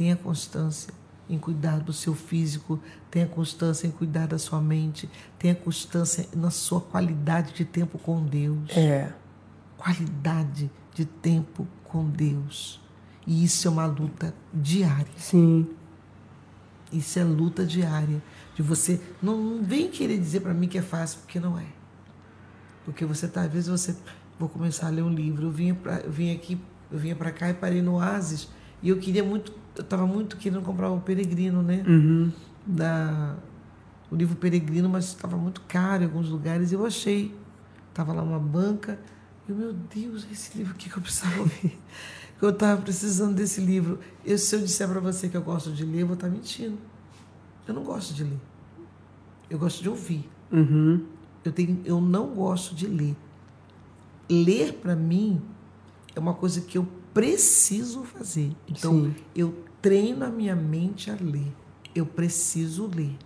[0.01, 0.91] Tenha constância
[1.29, 2.79] em cuidar do seu físico,
[3.11, 5.07] tenha constância em cuidar da sua mente,
[5.37, 8.75] tenha constância na sua qualidade de tempo com Deus.
[8.75, 9.13] É.
[9.77, 12.81] Qualidade de tempo com Deus.
[13.27, 15.05] E isso é uma luta diária.
[15.17, 15.69] Sim.
[16.91, 18.23] Isso é luta diária.
[18.55, 18.99] De você.
[19.21, 21.67] Não, não vem querer dizer para mim que é fácil, porque não é.
[22.85, 23.95] Porque você tá, às vezes você.
[24.39, 25.45] Vou começar a ler um livro.
[25.45, 26.59] Eu vinha, pra, eu vinha aqui,
[26.91, 28.47] eu vinha para cá e parei no Oasis.
[28.81, 31.83] E eu queria muito eu estava muito querendo comprar o Peregrino, né?
[31.87, 32.31] Uhum.
[32.65, 33.35] Da,
[34.11, 36.71] o livro Peregrino, mas estava muito caro em alguns lugares.
[36.71, 37.35] E eu achei.
[37.89, 38.99] Estava lá uma banca.
[39.47, 41.77] E eu, meu Deus, esse livro que eu precisava ouvir.
[42.41, 43.99] eu estava precisando desse livro.
[44.23, 46.33] Eu, se eu disser para você que eu gosto de ler, eu vou estar tá
[46.33, 46.77] mentindo.
[47.67, 48.39] Eu não gosto de ler.
[49.49, 50.29] Eu gosto de ouvir.
[50.51, 51.03] Uhum.
[51.43, 53.15] Eu, tenho, eu não gosto de ler.
[54.29, 55.41] Ler, para mim,
[56.15, 58.55] é uma coisa que eu preciso fazer.
[58.67, 59.15] Então, Sim.
[59.35, 61.51] eu treino a minha mente a ler.
[61.93, 63.17] Eu preciso ler.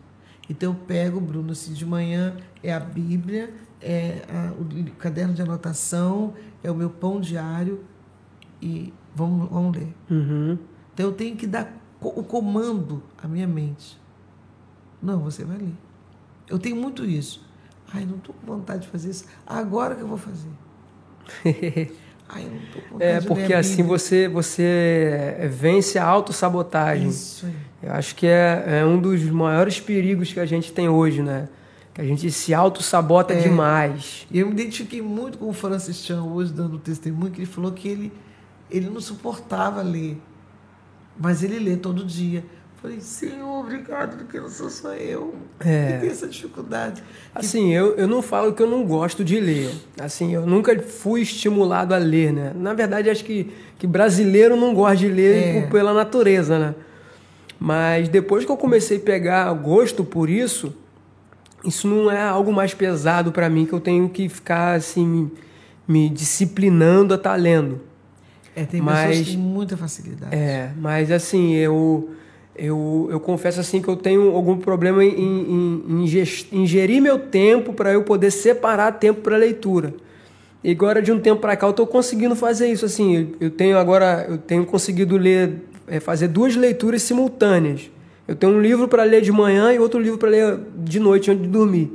[0.49, 5.41] Então, eu pego, Bruno, assim, de manhã é a Bíblia, é a, o caderno de
[5.41, 6.33] anotação,
[6.63, 7.83] é o meu pão diário
[8.61, 9.93] e vamos, vamos ler.
[10.09, 10.57] Uhum.
[10.93, 13.99] Então, eu tenho que dar o comando à minha mente.
[15.01, 15.73] Não, você vai ler.
[16.47, 17.43] Eu tenho muito isso.
[17.91, 19.25] Ai, não estou com vontade de fazer isso.
[19.45, 20.49] Agora que eu vou fazer.
[22.27, 22.47] Ai,
[22.99, 27.07] é, porque assim você, você vence a autossabotagem.
[27.07, 27.47] Isso.
[27.81, 31.47] Eu acho que é, é, um dos maiores perigos que a gente tem hoje, né?
[31.93, 33.41] Que a gente se autossabota é.
[33.41, 34.25] demais.
[34.31, 37.71] E eu me identifiquei muito com o Francis Chan hoje, dando testemunho, que ele falou
[37.71, 38.11] que ele,
[38.71, 40.19] ele não suportava ler.
[41.17, 42.43] Mas ele lê todo dia.
[42.85, 45.93] Falei, Senhor, obrigado, porque não sou só eu é.
[45.93, 47.03] que tem essa dificuldade.
[47.33, 49.71] Assim, eu, eu não falo que eu não gosto de ler.
[49.99, 52.51] Assim, eu nunca fui estimulado a ler, né?
[52.55, 55.67] Na verdade, acho que, que brasileiro não gosta de ler é.
[55.67, 56.75] pela natureza, né?
[57.59, 60.71] Mas depois que eu comecei a pegar gosto por isso,
[61.63, 65.33] isso não é algo mais pesado para mim que eu tenho que ficar assim me,
[65.87, 67.81] me disciplinando a estar tá lendo.
[68.55, 70.35] É, tem mas, pessoas que têm muita facilidade.
[70.35, 72.15] É, mas assim, eu
[72.57, 77.73] eu, eu confesso assim que eu tenho algum problema em, em, em ingerir meu tempo
[77.73, 79.93] para eu poder separar tempo para leitura.
[80.63, 83.35] E agora de um tempo para cá eu estou conseguindo fazer isso assim.
[83.39, 87.91] Eu tenho agora eu tenho conseguido ler é, fazer duas leituras simultâneas.
[88.27, 91.29] Eu tenho um livro para ler de manhã e outro livro para ler de noite
[91.29, 91.93] antes de dormir.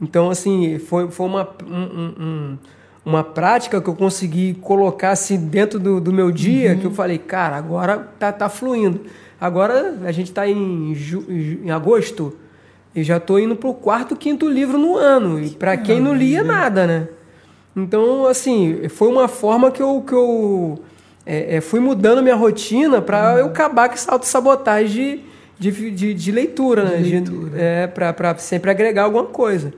[0.00, 2.58] Então assim foi, foi uma um, um,
[3.04, 6.78] uma prática que eu consegui colocar assim dentro do, do meu dia uhum.
[6.78, 9.00] que eu falei cara agora tá, tá fluindo.
[9.40, 10.92] Agora a gente está em,
[11.64, 12.36] em agosto
[12.94, 15.42] e já estou indo para o quarto, quinto livro no ano.
[15.42, 17.08] E para quem não lia nada, né?
[17.74, 20.80] Então, assim, foi uma forma que eu, que eu
[21.24, 25.24] é, é, fui mudando minha rotina para eu acabar com essa autossabotagem
[25.58, 26.96] de, de, de, de leitura, né?
[26.98, 27.50] De leitura.
[27.54, 29.72] é, para sempre agregar alguma coisa.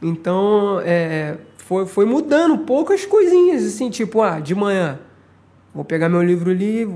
[0.00, 4.98] Então, é, foi, foi mudando poucas coisinhas, assim, tipo, ah, de manhã,
[5.74, 6.88] vou pegar meu livro ali,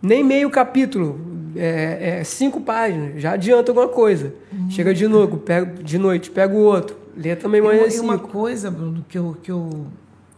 [0.00, 1.20] nem meio capítulo,
[1.56, 4.34] é, é, cinco páginas, já adianta alguma coisa.
[4.70, 8.04] Chega de novo, pego, de noite, pego o outro, lê também mais uma, cinco.
[8.04, 9.86] uma coisa, Bruno, que eu, que eu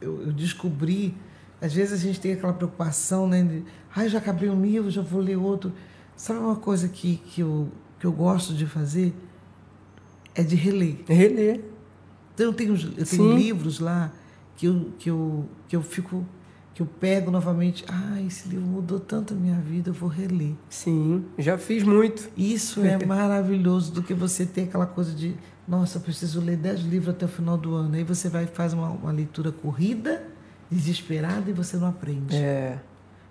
[0.01, 1.15] eu, eu descobri,
[1.61, 3.43] às vezes a gente tem aquela preocupação, né?
[3.43, 3.62] De,
[3.95, 5.73] ai, já acabei um livro, já vou ler outro.
[6.16, 7.69] Sabe uma coisa que, que, eu,
[7.99, 9.15] que eu gosto de fazer?
[10.35, 10.97] É de reler.
[11.07, 11.61] Reler.
[12.35, 14.11] Então eu tenho, eu tenho livros lá
[14.57, 16.24] que eu, que, eu, que eu fico
[16.81, 20.55] que eu pego novamente, ah, esse livro mudou tanto a minha vida, eu vou reler.
[20.70, 22.31] Sim, já fiz muito.
[22.35, 25.36] Isso é maravilhoso do que você ter aquela coisa de,
[25.69, 27.97] nossa, eu preciso ler dez livros até o final do ano.
[27.97, 30.27] Aí você vai faz uma, uma leitura corrida,
[30.70, 32.35] desesperada e você não aprende.
[32.35, 32.78] É.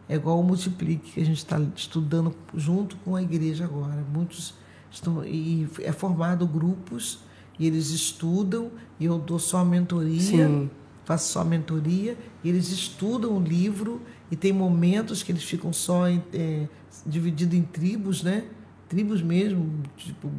[0.07, 4.03] É igual o Multiplique, que a gente está estudando junto com a igreja agora.
[4.13, 4.53] Muitos
[4.91, 5.26] estão.
[5.26, 7.21] E é formado grupos,
[7.57, 8.69] e eles estudam,
[8.99, 10.21] e eu dou só a mentoria.
[10.21, 10.69] Sim
[11.10, 13.99] faço só mentoria, e eles estudam o livro
[14.30, 16.68] e tem momentos que eles ficam só é,
[17.03, 18.45] divididos em tribos, né?
[18.88, 20.30] Tribos mesmo, tipo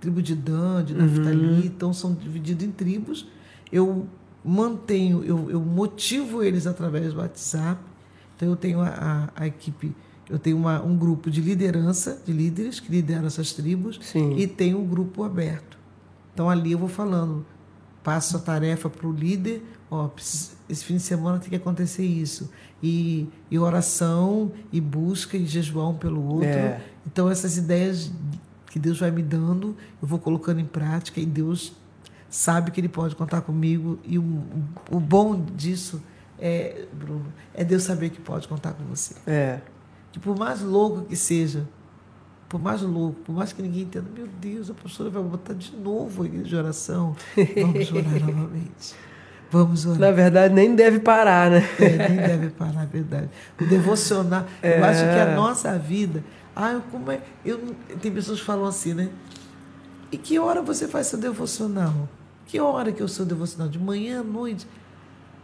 [0.00, 1.60] tribo de Dan, de Naftali, uhum.
[1.60, 3.28] então são divididos em tribos.
[3.70, 4.08] Eu
[4.44, 7.80] mantenho, eu, eu motivo eles através do WhatsApp.
[8.34, 8.88] Então eu tenho a,
[9.36, 9.94] a, a equipe,
[10.28, 14.36] eu tenho uma, um grupo de liderança, de líderes que lideram essas tribos, Sim.
[14.36, 15.78] e tenho um grupo aberto.
[16.34, 17.46] Então ali eu vou falando,
[18.06, 22.48] passo a tarefa para o líder, ó, esse fim de semana tem que acontecer isso.
[22.80, 26.48] E, e oração, e busca, e jejuar um pelo outro.
[26.48, 26.80] É.
[27.04, 28.12] Então, essas ideias
[28.70, 31.72] que Deus vai me dando, eu vou colocando em prática, e Deus
[32.30, 33.98] sabe que Ele pode contar comigo.
[34.04, 34.44] E o,
[34.88, 36.00] o bom disso
[36.38, 39.16] é, Bruno, é Deus saber que pode contar com você.
[39.26, 39.58] É.
[40.12, 41.66] Que por mais louco que seja,
[42.48, 45.74] por mais louco, por mais que ninguém entenda, meu Deus, a pastora vai botar de
[45.76, 47.16] novo a igreja de oração.
[47.36, 48.94] Vamos orar novamente.
[49.50, 49.98] Vamos orar.
[49.98, 51.68] Na verdade, nem deve parar, né?
[51.80, 53.28] É, nem deve parar, é verdade.
[53.60, 54.78] O devocional, é.
[54.78, 56.22] eu acho que a nossa vida.
[56.54, 57.20] Ah, como é.
[57.44, 59.10] Eu, tem pessoas que falam assim, né?
[60.10, 62.08] E que hora você faz seu devocional?
[62.46, 63.68] Que hora que é o seu devocional?
[63.68, 64.66] De manhã à noite?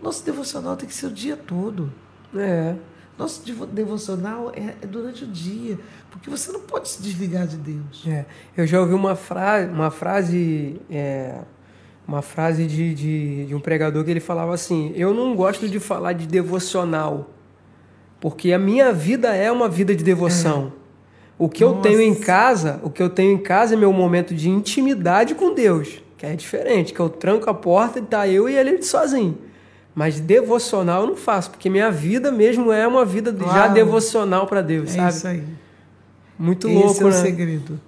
[0.00, 1.92] Nosso devocional tem que ser o dia todo.
[2.34, 2.76] É.
[3.18, 5.78] Nosso devocional é, é, durante o dia,
[6.10, 8.04] porque você não pode se desligar de Deus.
[8.06, 8.24] É.
[8.56, 11.38] Eu já ouvi uma frase, uma frase é,
[12.06, 15.78] uma frase de, de, de, um pregador que ele falava assim: Eu não gosto de
[15.78, 17.30] falar de devocional,
[18.18, 20.72] porque a minha vida é uma vida de devoção.
[20.78, 20.82] É.
[21.38, 21.76] O que Nossa.
[21.76, 25.34] eu tenho em casa, o que eu tenho em casa é meu momento de intimidade
[25.34, 28.82] com Deus, que é diferente, que eu tranco a porta e tá eu e ele
[28.82, 29.36] sozinho.
[29.94, 33.52] Mas devocional eu não faço, porque minha vida mesmo é uma vida claro.
[33.52, 35.16] já devocional para Deus, é sabe?
[35.16, 35.44] Isso aí.
[36.38, 37.20] Muito Esse louco, é o né?
[37.20, 37.80] segredo.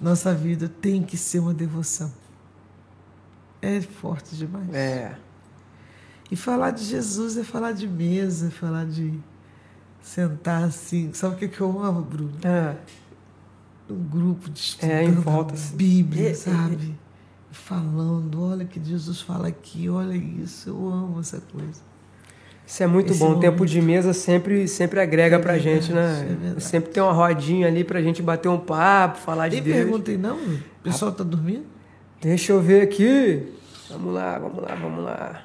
[0.00, 2.12] Nossa vida tem que ser uma devoção.
[3.60, 4.74] É forte demais.
[4.74, 5.14] É.
[6.30, 9.12] E falar de Jesus é falar de mesa, falar de
[10.00, 11.12] sentar assim.
[11.12, 12.32] Sabe o que, que eu amo, Bruno?
[12.42, 12.74] É.
[13.88, 16.98] Um grupo de estudando é, em volta, a Bíblia, é, sabe?
[17.52, 20.70] Falando, olha que Jesus fala aqui, olha isso.
[20.70, 21.80] Eu amo essa coisa.
[22.66, 23.32] Isso é muito Esse bom.
[23.32, 26.54] O tempo de mesa sempre, sempre agrega é pra verdade, gente, né?
[26.56, 29.76] É sempre tem uma rodinha ali pra gente bater um papo, falar de Nem Deus.
[29.76, 30.36] perguntei, não?
[30.36, 31.66] O pessoal tá dormindo?
[32.20, 33.52] Deixa eu ver aqui.
[33.90, 35.42] Vamos lá, vamos lá, vamos lá.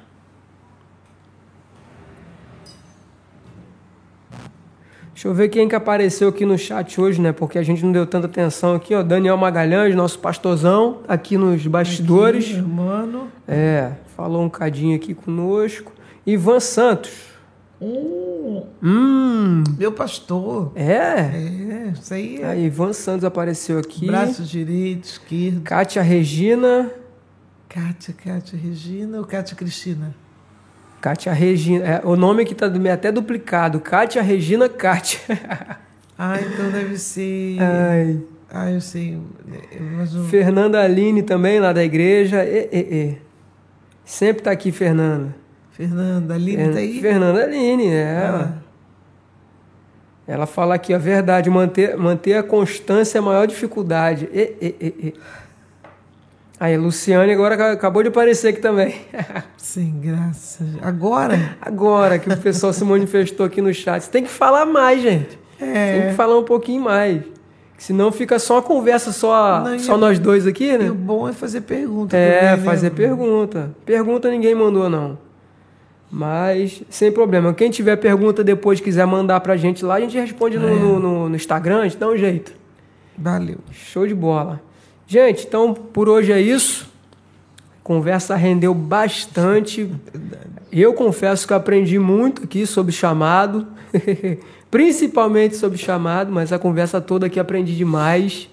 [5.18, 7.32] Deixa eu ver quem que apareceu aqui no chat hoje, né?
[7.32, 9.02] Porque a gente não deu tanta atenção aqui, ó.
[9.02, 12.44] Daniel Magalhães, nosso pastorzão, aqui nos bastidores.
[12.44, 13.26] Aqui, irmão.
[13.44, 15.92] É, falou um cadinho aqui conosco.
[16.24, 17.10] Ivan Santos.
[17.82, 19.64] Hum, hum.
[19.76, 20.70] Meu pastor.
[20.76, 20.86] É?
[20.86, 22.40] É, isso aí.
[22.40, 22.46] É.
[22.50, 24.06] Aí, Ivan Santos apareceu aqui.
[24.06, 25.62] Braço direito, esquerdo.
[25.62, 26.92] Kátia Regina.
[27.68, 30.14] Kátia, Kátia Regina ou Kátia Cristina?
[31.00, 31.84] Kátia Regina.
[31.84, 33.80] É, o nome aqui está até duplicado.
[33.80, 35.20] Kátia Regina Kátia.
[36.18, 37.58] ah, então deve ser.
[37.60, 38.20] Ai.
[38.50, 39.16] Ah, eu sei.
[39.16, 40.24] O...
[40.24, 42.44] Fernanda Aline também, lá da igreja.
[42.44, 43.18] E, e, e.
[44.04, 45.34] Sempre está aqui, Fernanda.
[45.72, 47.00] Fernanda Aline está aí?
[47.00, 48.16] Fernanda Aline, é.
[48.16, 48.52] Ah.
[50.26, 54.28] Ela fala aqui, a verdade, manter, manter a constância é a maior dificuldade.
[54.32, 55.14] E, e, e, e.
[56.60, 58.96] Aí, Luciane agora acabou de aparecer aqui também.
[59.56, 60.64] Sem graça.
[60.82, 61.56] Agora?
[61.60, 64.02] Agora que o pessoal se manifestou aqui no chat.
[64.02, 65.38] Você tem que falar mais, gente.
[65.60, 66.00] É.
[66.00, 67.22] Tem que falar um pouquinho mais.
[67.78, 70.86] Senão fica só uma conversa, só, Não, só nós dois aqui, né?
[70.86, 72.16] E o bom é fazer pergunta.
[72.16, 72.96] É, também, fazer né?
[72.96, 73.70] pergunta.
[73.86, 75.16] Pergunta ninguém mandou, não.
[76.10, 77.54] Mas, sem problema.
[77.54, 80.58] Quem tiver pergunta depois quiser mandar pra gente lá, a gente responde é.
[80.58, 82.52] no, no, no Instagram, a gente dá um jeito.
[83.16, 83.58] Valeu.
[83.70, 84.60] Show de bola.
[85.08, 86.86] Gente, então por hoje é isso.
[87.80, 89.90] A conversa rendeu bastante.
[90.70, 93.66] Eu confesso que aprendi muito aqui sobre chamado,
[94.70, 98.50] principalmente sobre chamado, mas a conversa toda aqui aprendi demais.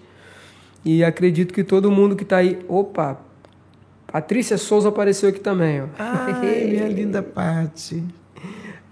[0.85, 2.57] E acredito que todo mundo que está aí.
[2.69, 3.19] Opa!
[4.07, 5.81] Patrícia Souza apareceu aqui também.
[5.81, 5.85] Ó.
[5.99, 8.01] Ai, minha linda Pati.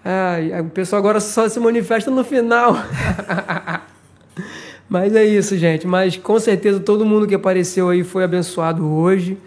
[0.04, 2.76] Ai, o pessoal agora só se manifesta no final.
[4.94, 5.88] Mas é isso, gente.
[5.88, 9.40] Mas com certeza todo mundo que apareceu aí foi abençoado hoje.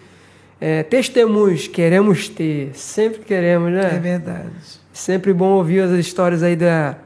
[0.61, 3.93] É, testemunhos queremos ter, sempre queremos, né?
[3.95, 4.51] É verdade.
[4.93, 6.97] Sempre bom ouvir as histórias aí da,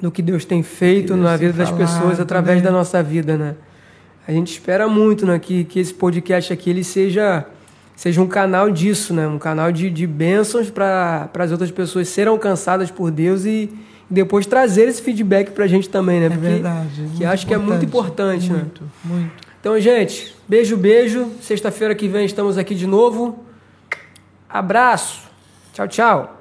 [0.00, 2.66] do que Deus tem feito Deus na vida das pessoas através né?
[2.66, 3.56] da nossa vida, né?
[4.28, 7.46] A gente espera muito né, que, que esse podcast aqui ele seja,
[7.96, 9.26] seja um canal disso, né?
[9.26, 13.68] Um canal de, de bênçãos para as outras pessoas serem alcançadas por Deus e,
[14.10, 16.26] e depois trazer esse feedback para a gente também, né?
[16.26, 17.10] É Porque, é verdade.
[17.16, 18.90] Que acho que é muito importante, muito, né?
[19.04, 19.46] Muito, muito.
[19.60, 21.28] Então, gente, beijo, beijo.
[21.42, 23.44] Sexta-feira que vem estamos aqui de novo.
[24.48, 25.22] Abraço.
[25.72, 26.35] Tchau, tchau.